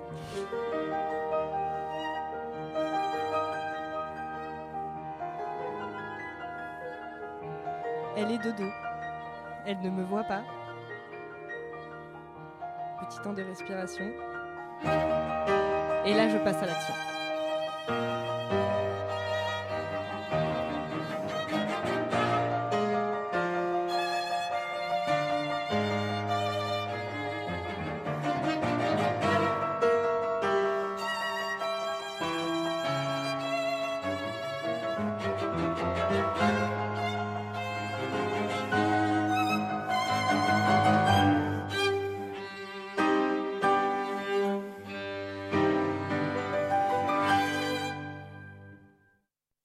[8.16, 8.72] Elle est de dos.
[9.66, 10.42] Elle ne me voit pas.
[13.00, 14.06] Petit temps de respiration.
[16.06, 16.94] Et là, je passe à l'action.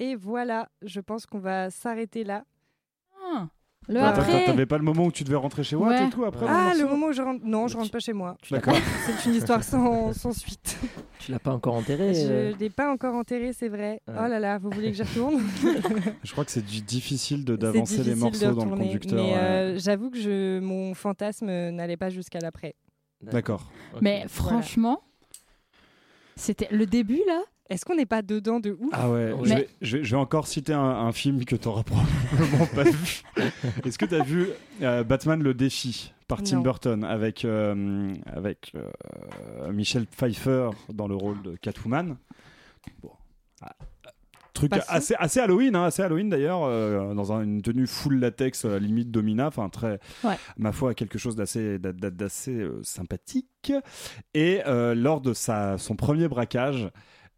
[0.01, 2.43] Et voilà, je pense qu'on va s'arrêter là.
[3.23, 3.47] Ah,
[3.87, 4.45] le après.
[4.45, 6.07] T'avais pas le moment où tu devais rentrer chez Watt Ouais.
[6.07, 7.45] et tout après Ah, le moment où je rentre.
[7.45, 8.35] Non, je rentre pas chez moi.
[8.49, 8.75] D'accord.
[9.05, 10.79] C'est une histoire sans, sans suite.
[11.19, 14.01] Tu l'as pas encore enterré euh, Je l'ai pas encore enterré, c'est vrai.
[14.07, 14.15] Ouais.
[14.17, 15.39] Oh là là, vous voulez que j'y retourne
[16.23, 19.23] Je crois que c'est difficile d'avancer les morceaux dans le conducteur.
[19.23, 19.37] Mais ouais.
[19.37, 22.73] euh, j'avoue que je, mon fantasme n'allait pas jusqu'à l'après.
[23.21, 23.69] D'accord.
[24.01, 25.03] Mais franchement,
[26.35, 27.43] c'était le début là?
[27.71, 30.21] Est-ce qu'on n'est pas dedans de ouf Ah ouais, je, vais, je, vais, je vais
[30.21, 33.21] encore citer un, un film que tu n'auras probablement pas vu.
[33.85, 34.47] Est-ce que tu as vu
[34.81, 36.61] euh, Batman le défi par Tim Non.
[36.63, 42.17] Burton avec, euh, avec euh, Michel Pfeiffer dans le rôle de Catwoman?
[43.01, 43.11] Bon.
[43.61, 43.73] Ah,
[44.53, 44.85] Truc Passons.
[44.89, 48.79] assez, assez Halloween, hein, assez Halloween d'ailleurs, euh, dans un- une tenue full latex, euh,
[48.79, 50.35] limite domina, enfin très, Ouais.
[50.57, 53.71] ma foi, quelque chose d'assez, d'a- d'a- d'assez euh, sympathique.
[54.33, 56.89] Et euh, lors de sa, son premier braquage,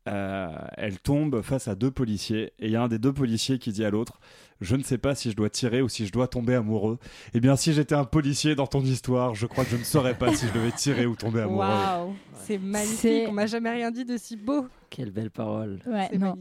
[0.07, 0.47] euh,
[0.77, 3.71] elle tombe face à deux policiers et il y a un des deux policiers qui
[3.71, 4.19] dit à l'autre
[4.61, 6.97] je ne sais pas si je dois tirer ou si je dois tomber amoureux.
[7.33, 10.13] Eh bien, si j'étais un policier dans ton histoire, je crois que je ne saurais
[10.17, 11.65] pas si je devais tirer ou tomber amoureux.
[11.65, 12.13] Waouh,
[12.45, 12.99] c'est magnifique.
[12.99, 14.67] C'est- On m'a jamais rien dit de si beau.
[14.89, 15.79] Quelle belle parole.
[15.85, 16.35] Ouais, C'est non.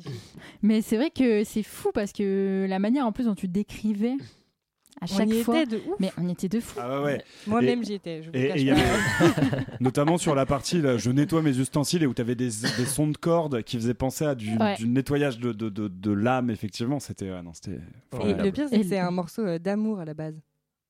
[0.62, 4.14] Mais c'est vrai que c'est fou parce que la manière en plus dont tu décrivais
[5.02, 5.60] à On chaque y fois.
[5.62, 5.96] était de ouf.
[6.00, 6.78] Mais on était de fou.
[6.80, 7.22] Ah ouais.
[7.46, 8.22] Moi-même, j'y étais.
[8.22, 8.78] Je vous Et cache et il y pas.
[8.78, 12.46] avait notamment sur la partie là, je nettoie mes ustensiles et où tu avais des,
[12.48, 14.76] des sons de cordes qui faisaient penser à du, Ouais.
[14.76, 17.00] du nettoyage de, de, de, de l'âme, effectivement.
[17.00, 17.78] C'était ouais, non, c'était
[18.24, 20.34] Et le pire, c'est que c'est un morceau euh, d'amour à la base.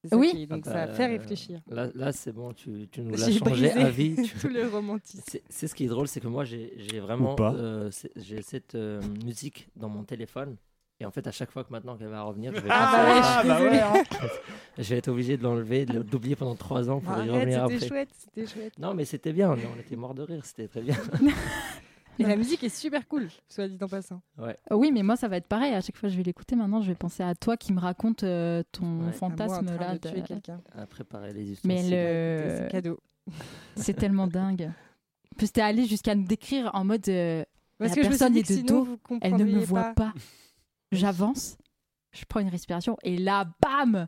[0.05, 0.33] Ça Oui.
[0.33, 1.61] qui- donc Ah ça bah, fait réfléchir.
[1.71, 4.17] Là, là c'est bon, tu, tu nous l'as J'ai changé brisé à vie.
[4.17, 5.39] tu- tout le romantisme.
[5.49, 9.69] C'est ce qui est drôle, c'est que moi j'ai vraiment euh, j'ai cette euh, musique
[9.77, 10.57] dans mon téléphone.
[11.03, 12.96] Et en fait, à chaque fois que maintenant qu'elle va revenir, je vais, Ah penser
[12.96, 14.30] bah ouais, je suis bah ouais, désolée.
[14.78, 17.62] Je vais être obligé de l'enlever, de l'oublier pendant trois ans pour y Arrête, revenir
[17.64, 17.88] c'était après.
[17.88, 18.78] chouette, c'était chouette.
[18.78, 20.94] Non, mais c'était bien, on était morts de rire, c'était très bien.
[22.18, 24.20] Et la musique est super cool, soit dit en passant.
[24.38, 24.57] Ouais.
[24.70, 25.74] Euh, Oui, mais moi ça va être pareil.
[25.74, 27.80] À chaque fois que je vais l'écouter maintenant, je vais penser à toi qui me
[27.80, 29.12] raconte euh, ton Ouais.
[29.12, 29.94] fantasme moi là.
[29.98, 30.61] de tuer quelqu'un.
[30.76, 31.90] À préparer les Mais ustensiles.
[31.90, 33.00] le- C'est cadeau.
[33.76, 34.70] C'est tellement dingue.
[35.36, 37.44] Plus, t'es allé jusqu'à nous décrire en mode euh,
[37.78, 39.36] Parce la que je me suis personne dit est que de sinon, dos, vous elle
[39.36, 40.12] ne me voit pas.
[40.93, 41.59] J'avance,
[42.12, 44.07] je prends une respiration et là, bam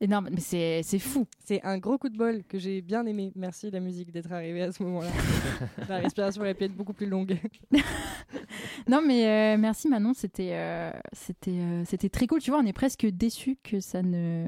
[0.00, 1.26] Énorme, mais c'est c'est fou.
[1.44, 3.32] C'est un gros coup de bol que j'ai bien aimé.
[3.36, 5.08] Merci la musique d'être arrivée à ce moment-là.
[5.88, 7.38] la respiration aurait pu être beaucoup plus longue.
[8.86, 12.40] Non, mais euh, merci Manon, c'était euh, c'était euh, c'était très cool.
[12.40, 14.46] Tu vois, on est presque déçus que ça ne.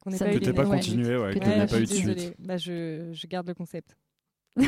[0.00, 2.34] Qu'on n'ait Ça pas pas continué, ouais, Que Ouais, pas eu de suite.
[2.38, 3.96] Bah, je, je garde le concept.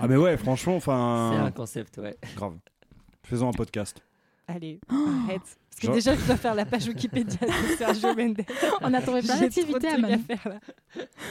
[0.00, 2.16] Ah mais ouais, franchement, C'est enfin, un concept, ouais.
[2.34, 2.56] grave.
[3.22, 4.02] Faisons un podcast.
[4.46, 5.40] Allez, Oh arrête.
[5.42, 8.42] Parce que Genre- déjà, je dois faire la page Wikipédia de Sergio Mendes.
[8.82, 10.60] On a trouvé plein J'ai trop de d'activités à à faire là.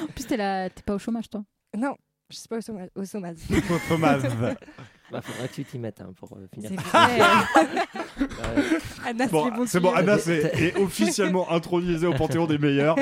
[0.03, 1.43] En plus, t'es là- t'es pas au chômage, toi.
[1.78, 1.95] Non,
[2.30, 2.89] je suis pas au chômage.
[2.95, 3.38] Au chômage.
[5.14, 6.72] Bah, faudra que tu t'y mettes hein, pour euh, finir.
[9.05, 9.99] Anas, Bon, les bons c'est bon, tuyaux.
[10.01, 12.95] Anas est, est officiellement intronisé au panthéon des meilleurs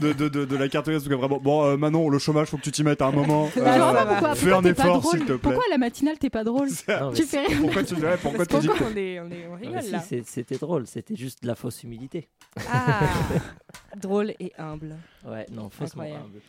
[0.00, 1.00] de, de, de, de la carte grise.
[1.00, 1.38] En tout cas, vraiment.
[1.38, 3.50] Bon, euh, Manon, le chômage, faut que tu t'y mettes à un moment.
[3.56, 5.38] Bah, pourquoi, Fais pourquoi un t'es pas effort, drôle s'il te plaît.
[5.38, 7.58] Pourquoi à la matinale t'es pas drôle Non, mais Tu fais rire.
[7.60, 9.90] Pourquoi tu, ouais, pourquoi tu dis on, est, on, est, on Non, rigole mais si,
[9.92, 12.28] là c'est- c'était drôle, c'était juste de la fausse humilité.
[12.72, 13.00] Ah
[13.96, 14.96] Drôle et humble.
[15.26, 16.24] Ouais, non, faussement Incroyable.
[16.26, 16.40] humble.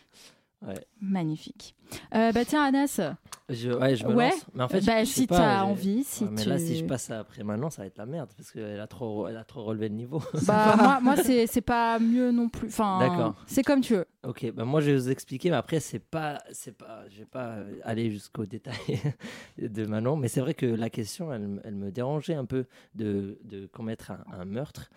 [0.66, 1.76] Ouais, Magnifique.
[2.16, 3.00] Euh, bah tiens, Anas,
[3.48, 4.30] je, ouais, je me Ouais.
[4.32, 4.46] lance.
[4.56, 6.50] Mais en fait, bah, je, je sais si t'as envie, si Ouais, mais tu...
[6.50, 9.28] là, si je passe après maintenant, ça va être la merde parce qu'elle a trop,
[9.28, 10.22] elle a trop relevé le niveau.
[10.48, 12.68] Bah, moi, moi c'est pas mieux non plus.
[12.70, 13.36] Enfin, D'accord.
[13.46, 14.06] c'est comme tu veux.
[14.24, 17.26] Ok, bah moi je vais vous expliquer, mais après c'est pas, c'est pas, je vais
[17.26, 18.76] pas aller jusqu'au détail
[19.62, 22.66] de Manon, mais c'est vrai que la question, elle, elle me dérangeait un peu
[22.96, 24.90] de, de commettre un, un meurtre.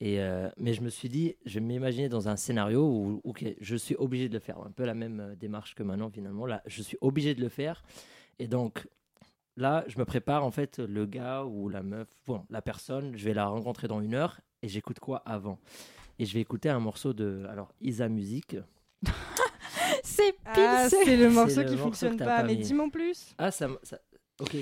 [0.00, 3.76] Et euh, mais je me suis dit, je vais m'imaginer dans un scénario où, je
[3.76, 6.46] suis obligé de le faire, un peu la même euh, démarche que Manon finalement.
[6.46, 7.82] Là, je suis obligé de le faire,
[8.38, 8.86] et donc
[9.56, 13.24] là, je me prépare en fait le gars ou la meuf, bon, la personne, je
[13.24, 15.58] vais la rencontrer dans une heure, et j'écoute quoi avant?
[16.20, 18.56] Et je vais écouter un morceau de, alors Isa Music.
[20.02, 22.86] C'est pile Ah, ce- c'est le morceau le qui morceau fonctionne pas, pas mais dis-moi
[22.86, 23.34] en plus.
[23.38, 23.68] Ah, ça-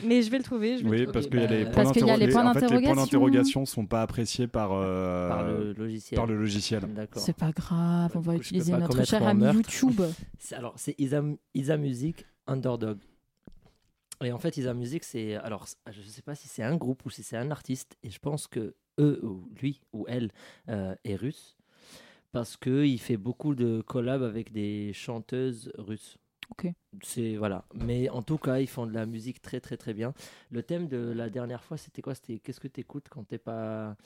[0.04, 0.78] Mais je vais le trouver.
[0.78, 2.16] Je vais Oui, le parce qu'il y a bah, les parce points qu'il y a
[2.16, 2.94] les d'interro- points en fait, les points d'interrogation.
[3.02, 6.16] d'interrogation sont pas appréciés par, euh, par le logiciel.
[6.16, 6.82] par le logiciel.
[7.16, 9.58] C'est pas grave, on va je utiliser notre cher ami meurtre.
[9.58, 10.00] YouTube.
[10.52, 11.22] Alors, c'est Isa,
[11.54, 12.98] Isa Music Underdog.
[14.24, 15.34] Et en fait, Isa Music, c'est.
[15.34, 17.96] Alors, je sais pas si c'est un groupe ou si c'est un artiste.
[18.02, 20.30] Et je pense que eux, ou lui ou elle,
[20.70, 21.58] euh, est russe.
[22.32, 26.16] Parce qu'il fait beaucoup de collabs avec des chanteuses russes.
[26.50, 26.72] Ok.
[27.02, 27.36] C'est.
[27.36, 27.64] Voilà.
[27.74, 30.14] Mais en tout cas, ils font de la musique très, très, très bien.
[30.50, 32.14] Le thème de la dernière fois, c'était quoi?
[32.14, 33.96] C'était qu'est-ce que tu écoutes quand t'es pas.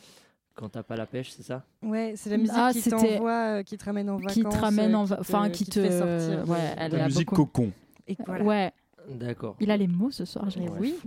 [0.55, 1.65] Quand t'as pas la pêche, c'est ça?
[1.81, 4.35] Ouais, c'est la musique Ah, qui t'envoie, euh, qui te ramène en vacances.
[4.35, 6.45] Qui te ramène euh, en qui te- enfin, qui te- fait sortir.
[6.45, 7.73] de- ouais, elle La musique beaucoup- cocon.
[8.09, 8.45] Et voilà.
[8.45, 8.73] Ouais,
[9.09, 9.57] D'accord.
[9.61, 10.71] il a les mots ce soir, j'ai Ouais.
[10.81, 10.99] oui.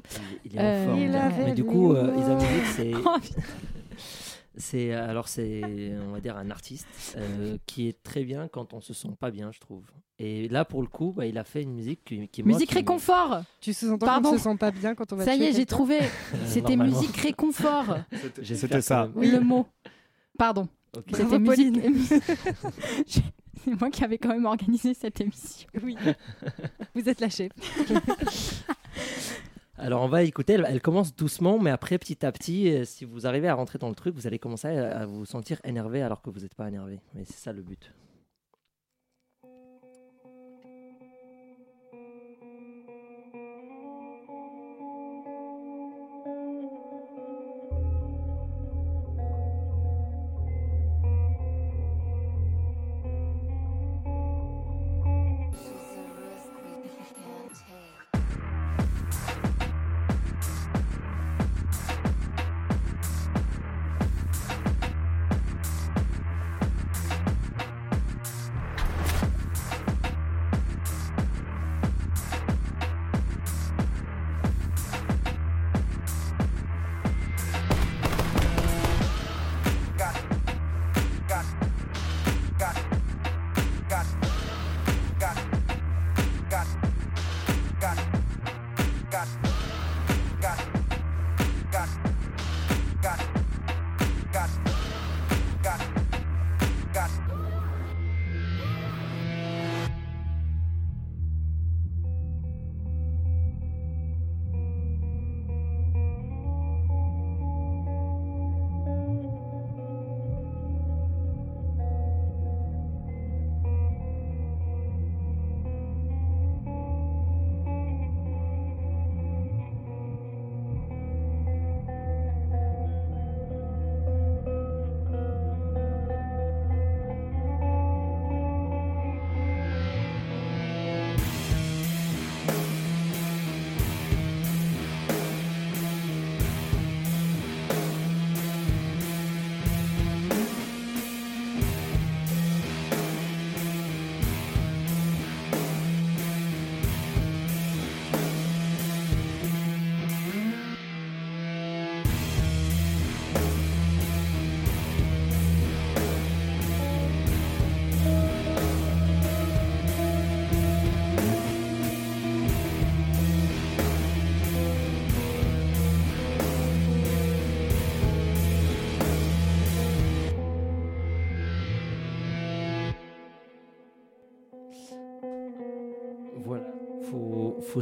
[0.46, 1.00] Il, il est en Euh, forme.
[1.00, 1.26] il là.
[1.26, 2.20] avait Mais du coup, euh, mots.
[2.22, 2.92] Isa Music, c'est.
[4.56, 5.62] C'est alors c'est
[6.08, 9.32] on va dire un artiste euh, qui est très bien quand on se sent pas
[9.32, 9.84] bien, je trouve.
[10.20, 12.70] Et là pour le coup, bah, il a fait une musique qui, qui moi, Musique
[12.70, 14.30] qui me- réconfort Tu sous-entends Pardon.
[14.32, 16.00] qu'on se sent pas bien quand on va Ça y est, j'ai trouvé.
[16.02, 17.98] Euh, C'était musique réconfort.
[18.44, 19.10] C'était ça.
[19.16, 19.32] même.
[19.32, 19.66] Le mot.
[20.38, 20.68] Pardon.
[21.12, 21.76] C'était musique.
[23.66, 25.68] C'est moi qui avais quand même organisé cette émission.
[25.84, 25.96] Oui.
[26.94, 27.50] Vous êtes lâché.
[29.84, 30.54] Alors on va écouter.
[30.54, 33.90] Elle, commence doucement, mais après petit à petit, euh, si vous arrivez à rentrer dans
[33.90, 37.02] le truc, vous allez commencer à vous sentir énervé alors que vous n'êtes pas énervé.
[37.14, 37.92] Mais c'est ça le but.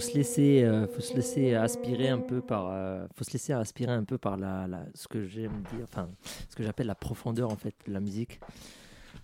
[0.01, 3.91] Se laisser, euh, faut se laisser aspirer un peu par, euh, faut se laisser aspirer
[3.93, 6.09] un peu par la, la- ce que j'aime dire, enfin,
[6.49, 8.39] ce que j'appelle la profondeur en fait de la musique.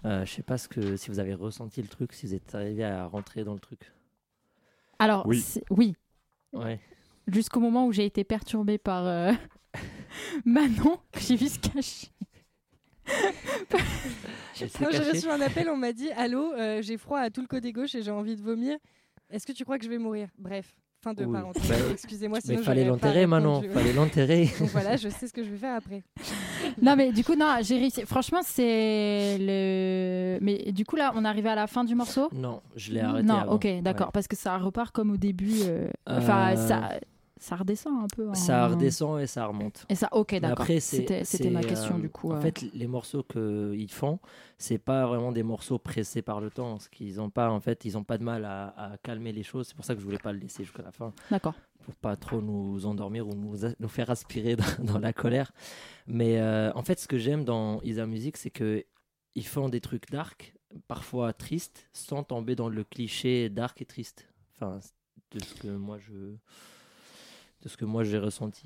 [0.06, 2.54] Euh, je sais pas ce que, si vous avez ressenti le truc, si vous êtes
[2.56, 3.92] arrivé à rentrer dans le truc.
[5.00, 5.44] Alors, Oui.
[5.70, 5.96] oui.
[6.54, 6.80] Ouais.
[7.28, 9.32] Jusqu'au moment où j'ai été perturbée par euh,
[10.46, 12.08] Manon, que j'ai vu se cacher.
[14.80, 17.48] Quand j'ai reçu un appel, on m'a dit Allô, euh, j'ai froid à tout le
[17.48, 18.78] côté gauche et j'ai envie de vomir.
[19.30, 20.30] Est-ce que tu crois que je vais mourir?
[20.38, 20.74] Bref,
[21.04, 21.34] fin de Oui.
[21.34, 21.68] parenthèse.
[21.70, 23.60] Bah, Excusez-moi, Mais sinon fallait j'aurais pas l'enterrer, Manon.
[23.60, 23.74] répondu.
[23.74, 24.46] Fallait l'enterrer.
[24.60, 26.04] Donc voilà, je sais ce que je vais faire après.
[26.82, 28.06] Non, mais du coup, non, j'ai réussi.
[28.06, 30.38] Franchement, c'est le.
[30.42, 32.30] Mais du coup, là, on est arrivé à la fin du morceau?
[32.34, 33.26] Non, je l'ai arrêté.
[33.28, 33.54] Non, avant.
[33.54, 34.08] ok, d'accord.
[34.08, 34.12] Ouais.
[34.14, 35.54] Parce que ça repart comme au début.
[35.64, 36.90] euh, Enfin, Euh, ça,
[37.40, 38.34] ça redescend un peu.
[38.34, 39.86] Ça en- redescend et ça remonte.
[39.90, 40.62] Et ça, ok, d'accord.
[40.62, 42.32] Après, C'était ma question, euh, du coup.
[42.32, 42.42] En euh.
[42.42, 44.20] fait, les morceaux qu'ils font,
[44.58, 46.72] c'est pas vraiment des morceaux pressés par le temps.
[46.74, 49.44] Parce qu'ils ont pas, en fait, ils ont pas de mal à, à calmer les
[49.44, 49.68] choses.
[49.68, 51.14] C'est pour ça que je voulais pas le laisser jusqu'à la fin.
[51.32, 51.54] D'accord.
[51.84, 55.52] Pour pas trop nous endormir ou nous, faire aspirer dans, dans la colère.
[56.06, 58.84] Mais euh, en fait, ce que j'aime dans Isa Music, c'est que
[59.36, 60.54] ils font des trucs dark,
[60.88, 64.28] parfois tristes, sans tomber dans le cliché dark et triste.
[64.56, 64.80] Enfin,
[65.32, 66.34] de ce que moi je,
[67.68, 68.64] de ce que moi j'ai ressenti.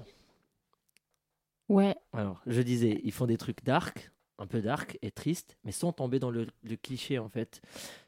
[1.70, 1.96] Ouais.
[2.14, 5.92] Alors, je disais, ils font des trucs dark, un peu dark et triste, mais sans
[5.92, 7.62] tomber dans le, le cliché en fait.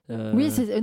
[0.09, 0.71] Euh, Oui, c'est.
[0.71, 0.81] euh,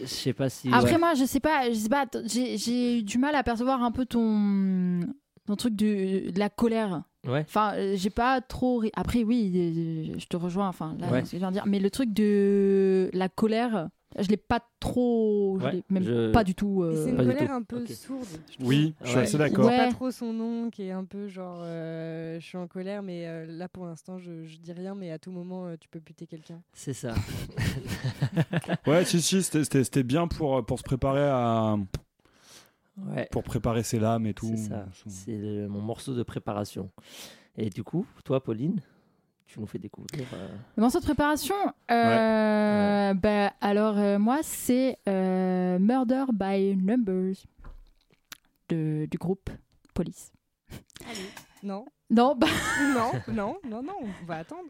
[0.00, 0.68] Je sais pas si.
[0.72, 0.98] Après, ouais.
[0.98, 4.04] moi, je sais pas, je sais pas, j'ai- eu du mal à percevoir un peu
[4.06, 5.00] ton,
[5.46, 7.02] ton truc de, de la colère.
[7.26, 7.40] Ouais.
[7.46, 8.82] Enfin, euh, j'ai pas trop.
[8.94, 10.68] Après, oui, je te rejoins.
[10.68, 11.20] Enfin, là, Ouais.
[11.24, 11.66] ce que je viens de dire.
[11.66, 13.88] Mais le truc de la colère,
[14.18, 15.58] je l'ai pas trop.
[15.60, 16.82] Je Ouais, l'ai même je- pas du tout.
[16.82, 17.88] Euh, c'est une Pas du colère un peu Ok.
[17.88, 18.26] sourde.
[18.58, 18.64] je.
[18.64, 19.22] Oui, je suis Ouais.
[19.22, 19.66] assez d'accord.
[19.66, 19.76] Ouais.
[19.76, 23.26] Pas trop son nom, qui est un peu genre euh, je suis en colère, mais
[23.26, 26.00] euh, là pour l'instant je, je dis rien, mais à tout moment euh, tu peux
[26.00, 26.60] buter quelqu'un.
[26.72, 27.14] C'est ça.
[28.86, 31.76] Ouais, si, si, c'était- bien pour, pour se préparer à.
[32.96, 33.28] Ouais.
[33.32, 34.46] Pour préparer ses lames et tout.
[34.54, 34.86] C'est ça.
[35.06, 36.90] C'est mon morceau de préparation.
[37.56, 38.80] Et du coup, toi, Pauline,
[39.46, 40.26] tu nous fais découvrir.
[40.34, 41.54] euh, Le morceau de préparation,
[41.90, 47.36] euh, bah, alors euh, moi c'est euh, Murder by Numbers
[48.68, 49.50] de, du groupe
[49.92, 50.32] Police.
[51.62, 52.46] Non, Non, bah,
[52.94, 54.68] non, non, non, non, on va attendre.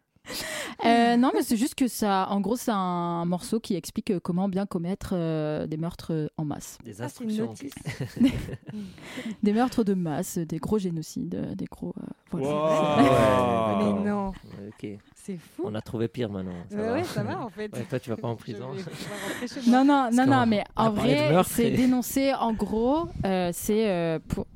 [0.85, 4.21] Euh, non, mais c'est juste que ça, en gros, c'est un morceau qui explique euh,
[4.23, 7.47] comment bien commettre euh, des meurtres en masse, des Ah, instructions.
[7.49, 7.73] notice.
[9.43, 11.95] des meurtres de masse, des gros génocides, des gros.
[11.99, 12.47] euh, voilà.
[12.49, 13.85] Wow.
[13.85, 14.29] Ouais, Mais non,
[14.69, 14.99] Ok.
[15.15, 15.63] c'est fou.
[15.65, 16.53] On a trouvé pire maintenant.
[16.71, 16.93] Ça Ouais, va.
[16.95, 17.73] ouais, ça va en fait.
[17.77, 18.71] Ouais, toi, tu vas pas en prison.
[18.73, 19.71] vais.
[19.71, 22.33] Non, non, non, non, mais en vrai, c'est et- dénoncé.
[22.35, 24.47] En gros, euh, c'est euh, pour.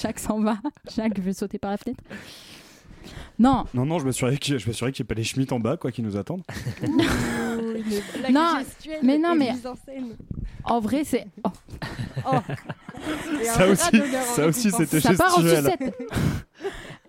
[0.00, 0.58] Jacques s'en va.
[0.94, 2.02] Jacques veut sauter par la fenêtre.
[3.38, 5.60] Non, Non, non, je m'assurais qu'il je m'assurais qu'il n'y ait pas les Schmitt en
[5.60, 6.42] bas, quoi, qui nous attendent.
[6.82, 6.86] Oh,
[8.30, 10.16] Non, gestuelle mais non, mais- mise en scène.
[10.64, 11.26] en vrai, c'est.
[11.44, 11.50] oh,
[12.32, 12.38] Oh.
[13.44, 15.92] Ça aussi, en ça aussi, c'était ça part en gestuel.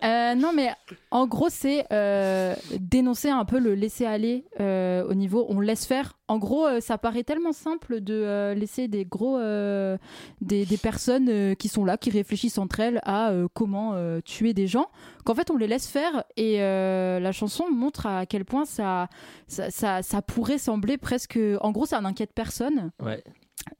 [0.04, 0.70] Euh, non, mais
[1.10, 5.86] en gros, c'est euh, dénoncer un peu le laisser aller euh, au niveau on laisse
[5.86, 6.16] faire.
[6.28, 9.96] En gros, euh, ça paraît tellement simple de euh, laisser des gros euh,
[10.40, 14.20] des, des personnes euh, qui sont là, qui réfléchissent entre elles à euh, comment euh,
[14.20, 14.86] tuer des gens,
[15.24, 16.22] qu'en fait on les laisse faire.
[16.36, 19.08] Et euh, la chanson montre à quel point ça
[19.48, 21.38] ça, ça, ça pourrait sembler presque.
[21.60, 22.92] En gros, ça n'inquiète personne.
[23.02, 23.24] Ouais.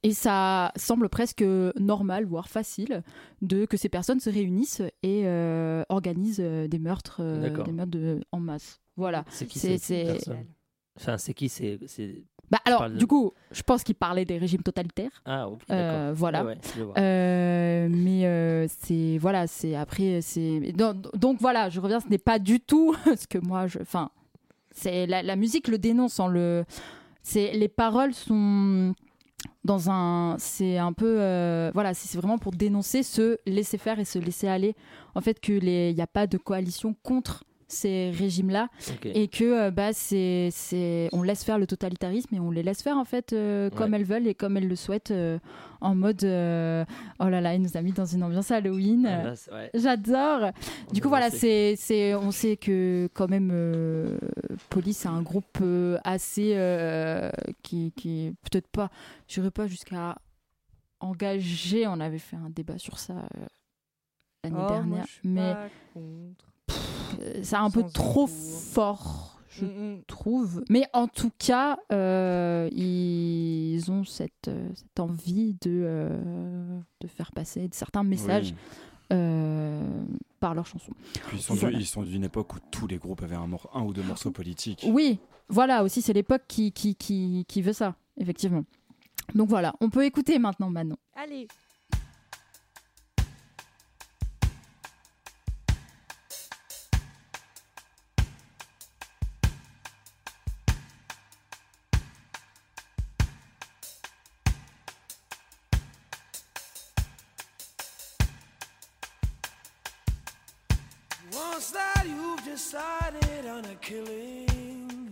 [0.03, 1.43] Et ça semble presque
[1.79, 3.03] normal, voire facile,
[3.41, 7.91] de que ces personnes se réunissent et euh, organisent euh, des meurtres, euh, des meurtres
[7.91, 8.79] de- en masse.
[8.97, 9.25] Voilà.
[9.29, 10.19] C'est qui C'est-
[10.97, 11.79] Enfin, c'est qui c'est
[12.51, 15.21] Bah alors, de- du coup, je pense qu'il parlait des régimes totalitaires.
[15.23, 15.61] Ah, ok.
[15.71, 16.43] Euh, voilà.
[16.43, 16.57] Ouais.
[16.97, 22.17] Euh, mais euh, c'est voilà, c'est après c'est donc, donc voilà, je reviens, ce n'est
[22.17, 24.09] pas du tout ce que moi je, enfin,
[24.71, 26.65] c'est la, la musique le dénonce en le,
[27.23, 28.93] c'est les paroles sont
[30.39, 34.47] c'est un peu euh, voilà, c'est vraiment pour dénoncer se laisser faire et se laisser
[34.47, 34.75] aller.
[35.15, 38.67] En fait que il n'y a pas de coalition contre ces régimes-là
[39.05, 42.81] et que euh, bah c'est c'est on laisse faire le totalitarisme et on les laisse
[42.81, 43.97] faire en fait euh, comme Ouais.
[43.99, 45.37] elles veulent et comme elles le souhaitent euh,
[45.81, 46.83] en mode euh,
[47.19, 49.69] oh là là il nous a mis dans une ambiance Halloween Ah, là, c'est- ouais.
[49.75, 50.51] j'adore
[50.89, 54.17] On du coup voilà c'est c'est on sait que quand même euh,
[54.69, 57.29] Police est un groupe euh, assez euh,
[57.63, 58.89] qui qui est peut-être pas
[59.27, 60.15] j'irai pas jusqu'à
[60.99, 63.45] engager on avait fait un débat sur ça euh,
[64.43, 66.45] l'année Oh, moi, dernière je suis mais pas contre.
[67.43, 70.03] C'est un peu trop fort je Mm, mm.
[70.07, 70.63] trouve.
[70.69, 77.31] Mais en tout cas, euh, ils ont cette, euh, cette envie de, euh, de faire
[77.33, 79.17] passer certains messages Oui.
[79.17, 79.81] euh,
[80.39, 80.93] par leurs chansons.
[81.27, 81.77] Puis ils sont, du- Voilà.
[81.79, 83.49] ils sont d'une époque où tous les groupes avaient un,
[83.83, 84.85] ou deux morceaux politiques.
[84.87, 85.19] Oui,
[85.49, 88.63] voilà, aussi, c'est l'époque qui, qui, qui, qui veut ça, effectivement.
[89.35, 90.95] Donc voilà, on peut écouter maintenant Manon.
[91.15, 91.47] Allez.
[113.69, 115.09] A killing,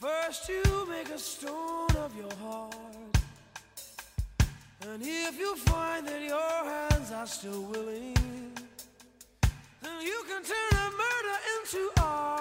[0.00, 2.74] first you make a stone of your heart.
[4.88, 8.52] And if you find that your hands are still willing,
[9.82, 12.33] then you can turn a murder into art.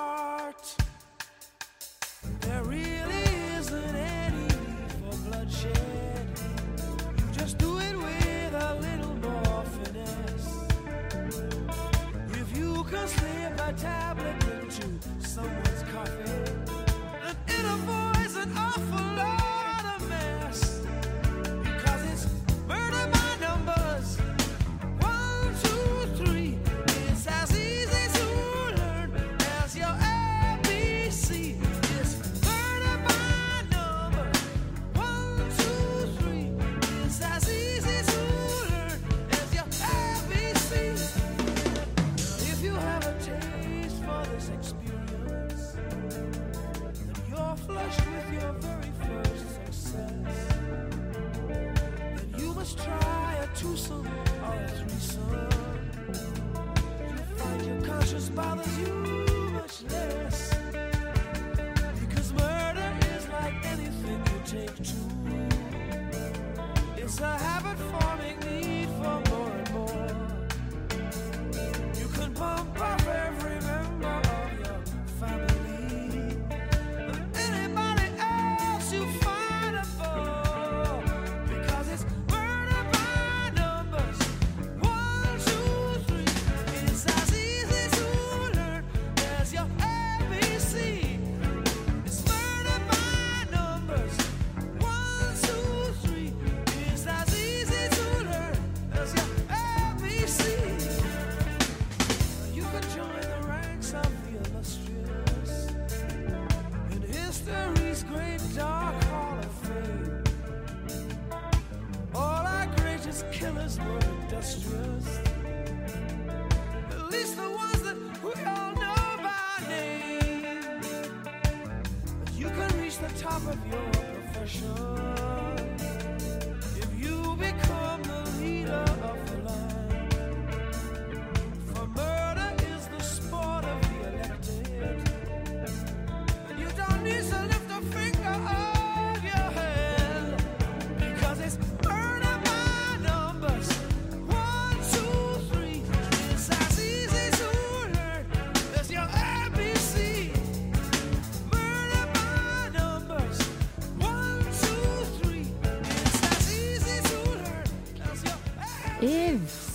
[14.80, 15.63] to.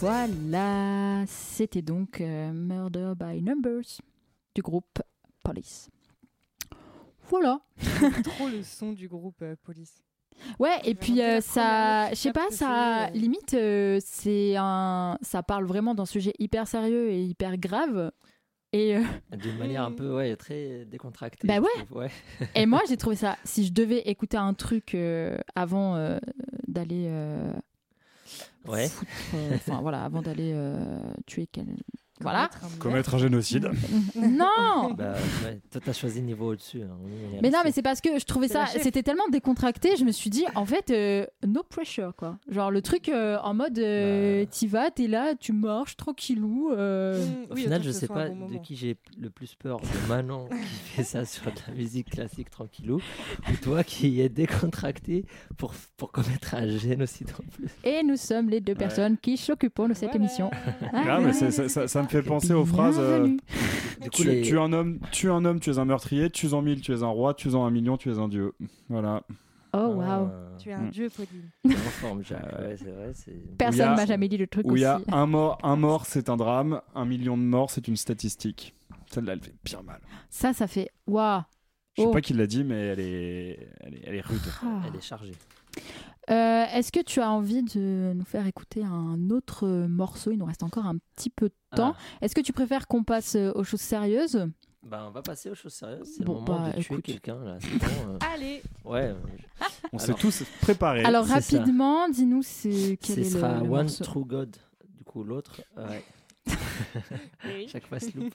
[0.00, 4.00] Voilà, c'était donc euh, Murder by Numbers
[4.54, 5.00] du groupe
[5.44, 5.90] Police.
[7.28, 7.60] Voilà.
[8.00, 10.02] J'aime trop le son du groupe euh, Police.
[10.60, 15.42] Ouais, et puis euh, ça, je sais pas, ça euh, limite, euh, c'est un, ça
[15.42, 18.12] parle vraiment d'un sujet hyper sérieux et hyper grave.
[18.72, 19.02] Et, euh,
[19.36, 21.48] D'une manière un peu ouais, très décontractée.
[21.48, 21.84] Bah ouais.
[21.86, 22.10] trouve, ouais.
[22.54, 23.36] et moi j'ai trouvé ça.
[23.42, 26.18] Si je devais écouter un truc euh, avant euh,
[26.66, 27.50] d'aller, euh,
[28.66, 28.90] Ouais.
[29.54, 31.66] enfin voilà, avant d'aller euh, tuer quel,
[32.20, 32.50] voilà.
[32.78, 33.70] Commettre un génocide.
[34.16, 34.92] Non.
[34.96, 35.14] Bah,
[35.44, 36.82] ouais, toi, t'as choisi le niveau au-dessus.
[36.82, 36.96] hein.
[37.02, 38.82] Oui, on est Mais non, mais c'est parce que je trouvais C'est ça, la chef.
[38.82, 42.38] c'était tellement décontracté, je me suis dit, en fait, euh, no pressure, quoi.
[42.50, 44.50] Genre le truc euh, en mode, euh, Bah.
[44.50, 46.70] t'y vas, t'es là, tu marches tranquillou.
[46.72, 47.22] euh.
[47.50, 50.48] Au Oui, final, je ce sais pas de qui j'ai le plus peur, de Manon
[50.48, 50.56] qui
[50.96, 52.96] fait ça sur de la musique classique tranquillou,
[53.50, 55.24] ou toi qui es décontracté
[55.56, 57.70] pour, pour commettre un génocide en plus.
[57.84, 60.50] Et nous sommes les deux personnes qui s'occupons de cette émission.
[60.92, 62.98] Ah, mais c'est- ça, ça- ça me fait penser aux phrases.
[62.98, 63.40] euh, Bienvenue.
[64.00, 65.84] Du coup, tu, les- tu es un homme, tu es un homme, tu es un
[65.84, 68.12] meurtrier, tu es en mille, tu es un roi, tu es en un million, tu
[68.12, 68.52] es un dieu.
[68.88, 69.24] Voilà.
[69.72, 70.28] Oh waouh.
[70.32, 70.90] Ah, Tu es un Mm.
[70.90, 71.50] dieu, Pauline.
[71.66, 72.44] en forme, Jacques.
[72.58, 73.10] Ouais, c'est vrai.
[73.12, 74.82] c'est- Où il y Personne a- m'a jamais dit le truc Où il aussi.
[74.82, 77.96] y a un mort, un mort, c'est un drame, un million de morts, c'est une
[77.96, 78.74] statistique.
[79.10, 80.00] Celle-là, elle fait bien mal.
[80.30, 81.42] Ça, ça fait waouh.
[81.96, 82.12] Je sais Oh.
[82.12, 84.40] pas qui l'a dit, mais elle est, elle est, elle est rude.
[84.62, 84.80] Ah.
[84.86, 85.32] Elle est chargée.
[86.30, 90.30] Euh, Est-ce que tu as envie de nous faire écouter un autre morceau?
[90.30, 91.94] Il nous reste encore un petit peu de temps.
[91.96, 94.46] Ah, Est-ce que tu préfères qu'on passe euh, aux choses sérieuses?
[94.82, 96.08] Bah, on va passer aux choses sérieuses.
[96.16, 97.58] C'est Bon, le moment bah, de tuer quelqu'un là.
[97.60, 98.18] bon, euh.
[98.34, 99.14] Allez, Ouais.
[99.92, 101.04] On s'est tous préparés.
[101.04, 104.04] Alors rapidement, dis-nous c'est quel Ce est le, sera le One morceau.
[104.04, 104.56] True God.
[104.96, 105.60] Du coup, l'autre.
[105.76, 106.04] Ouais.
[107.68, 108.34] Chaque fois, se loupe.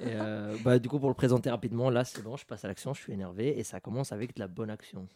[0.00, 2.68] Et euh, bah, du coup, pour le présenter rapidement, là, c'est bon, je passe à
[2.68, 5.06] l'action, je suis énervé et ça commence avec de la bonne action.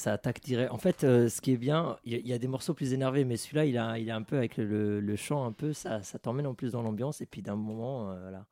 [0.00, 0.72] Ça attaque direct.
[0.72, 2.74] En fait, euh, ce qui est bien, il y, a- il y a des morceaux
[2.74, 5.52] plus énervés, mais celui-là, il a, il est un peu avec le, le chant, un
[5.52, 7.20] peu, ça, ça t'emmène en plus dans l'ambiance.
[7.20, 8.44] Et puis d'un moment, euh, voilà.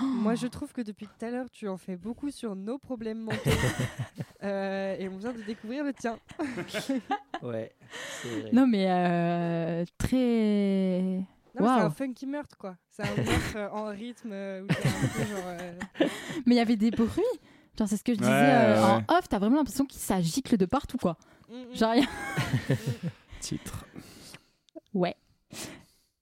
[0.00, 3.20] Moi, je trouve que depuis tout à l'heure, tu en fais beaucoup sur nos problèmes
[3.20, 3.38] mentaux.
[4.44, 6.16] Euh, et on vient de découvrir le tien.
[7.42, 7.72] Ouais.
[8.24, 8.50] vrai.
[8.52, 11.24] Non mais euh, très.
[11.56, 12.76] C'est un funky meurtre, quoi.
[12.88, 15.44] C'est un meurtre en rythme euh, où t'es un peu genre.
[15.48, 15.72] euh,
[16.46, 17.22] Mais il y avait des bruits.
[17.78, 18.36] Genre c'est ce que je disais Ouais,
[18.76, 19.28] euh, en off.
[19.28, 21.16] T'as vraiment l'impression qu'il ça gicle de partout quoi.
[21.48, 21.74] mm, mm.
[21.76, 22.06] Genre rien.
[23.40, 23.84] Titre.
[24.94, 25.14] Ouais.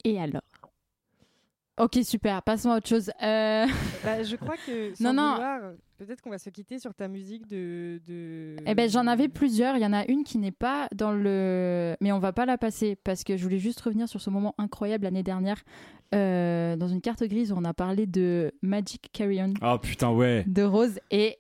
[0.04, 0.42] Et alors?
[1.78, 2.42] Ok super.
[2.42, 3.10] Passons à autre chose.
[3.22, 3.66] Euh,
[4.04, 4.90] Bah, je crois que.
[5.02, 5.32] Non, Sans non.
[5.34, 5.60] vouloir,
[5.98, 8.00] Peut-être qu'on va se quitter sur ta musique de.
[8.06, 8.56] de...
[8.66, 9.76] Eh ben j'en avais plusieurs.
[9.76, 12.58] Il y en a une qui n'est pas dans le, mais on va pas la
[12.58, 15.62] passer parce que je voulais juste revenir sur ce moment incroyable l'année dernière
[16.14, 20.10] euh, dans une carte grise où on a parlé de Magic Carry On Ah putain,
[20.10, 20.44] ouais.
[20.46, 21.38] de Rose et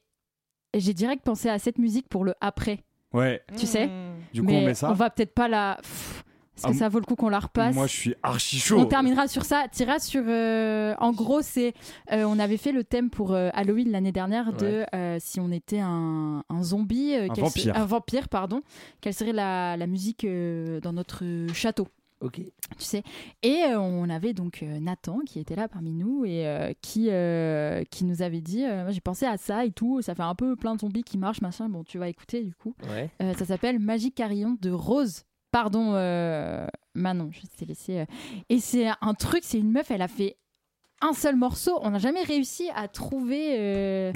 [0.74, 2.80] j'ai direct pensé à cette musique pour le après.
[3.12, 3.42] Ouais.
[3.56, 4.12] Tu sais Mm.
[4.34, 4.92] Du coup, mais on met ça.
[4.92, 5.78] va peut-être pas la.
[5.80, 6.24] Pff,
[6.56, 7.74] Est-ce que Ah, ça vaut le coup qu'on la repasse?
[7.74, 8.78] Moi, je suis archi chaud.
[8.80, 9.66] On terminera sur ça.
[9.70, 10.22] Tira sur.
[10.26, 11.72] euh, en gros, c'est.
[12.12, 15.50] euh, on avait fait le thème pour euh, Halloween l'année dernière de euh, si on
[15.52, 17.14] était un, un zombie.
[17.14, 17.76] euh, Un quelle vampire.
[17.76, 18.60] un vampire, pardon.
[19.00, 21.22] Quelle serait la, la musique euh, dans notre
[21.54, 21.88] château?
[22.20, 22.40] Ok.
[22.40, 23.02] tu sais.
[23.42, 27.10] Et euh, on avait donc euh, Nathan qui était là parmi nous et euh, qui,
[27.90, 30.74] qui nous avait dit j'ai pensé à ça et tout, ça fait un peu plein
[30.74, 31.68] de zombies qui marchent, machin.
[31.68, 32.74] Bon, tu vas écouter du coup.
[32.90, 33.10] Ouais.
[33.34, 35.24] Ça s'appelle Magic Carillon de Rose.
[35.52, 35.92] Pardon,
[36.94, 38.04] Manon, je t'ai laissé.
[38.48, 40.36] Et c'est un truc, c'est une meuf, elle a fait
[41.02, 41.78] un seul morceau.
[41.82, 44.12] On n'a jamais réussi à trouver euh,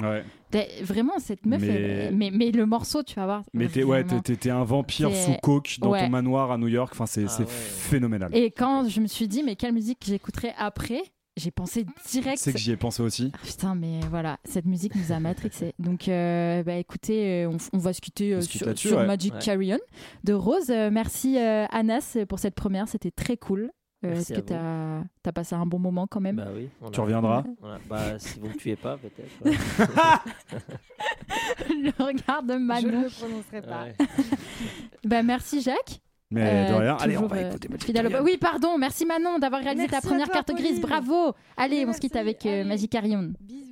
[0.51, 0.67] Ouais.
[0.83, 1.61] vraiment cette meuf.
[1.61, 2.31] Mais- elle- mais...
[2.31, 3.43] Mais, le morceau, tu vas voir.
[3.53, 4.03] Mais t'es ouais,
[4.49, 6.03] un vampire sous coke dans Ouais.
[6.05, 6.91] ton manoir à New York.
[6.93, 8.29] Enfin, c'est Ah phénoménal.
[8.35, 11.03] Et quand je me suis dit, mais quelle musique j'écouterais après
[11.37, 12.39] j'ai pensé direct.
[12.39, 13.31] C'est que j'y ai pensé aussi.
[13.33, 15.73] Ah, Putain, mais voilà, cette musique nous a matrixé.
[15.79, 18.97] Donc, euh, bah, écoutez, euh, on, on va se quitter euh, quitte sur, là-dessus, sur
[18.97, 19.07] ouais.
[19.07, 19.39] Magic Ouais.
[19.39, 19.77] Carry On
[20.25, 20.69] de Rose.
[20.69, 23.71] Euh, merci euh, Anas pour cette première, c'était très cool.
[24.03, 26.37] Euh, Est-ce que t'as as passé un bon moment quand même?
[26.37, 26.69] Bah oui.
[26.91, 27.43] Tu a- reviendras.
[27.59, 27.77] Voilà.
[27.87, 29.29] Bah, si vous ne tuez pas, peut-être.
[31.69, 33.01] Le regard de Je ne Manon.
[33.03, 33.83] le prononcerai pas.
[33.83, 33.95] Ouais.
[35.05, 36.01] Bah, merci Jacques.
[36.31, 36.97] Mais de Euh, rien.
[36.99, 38.19] Allez, on va euh, écouter Magic fidèle.
[38.23, 40.79] Oui, pardon, merci Manon d'avoir réalisé ta Merci première toi, carte grise.
[40.79, 41.33] Bravo.
[41.57, 42.63] Allez, on se quitte avec euh, Allez.
[42.69, 43.33] Magic Carry On.
[43.39, 43.70] Bisous.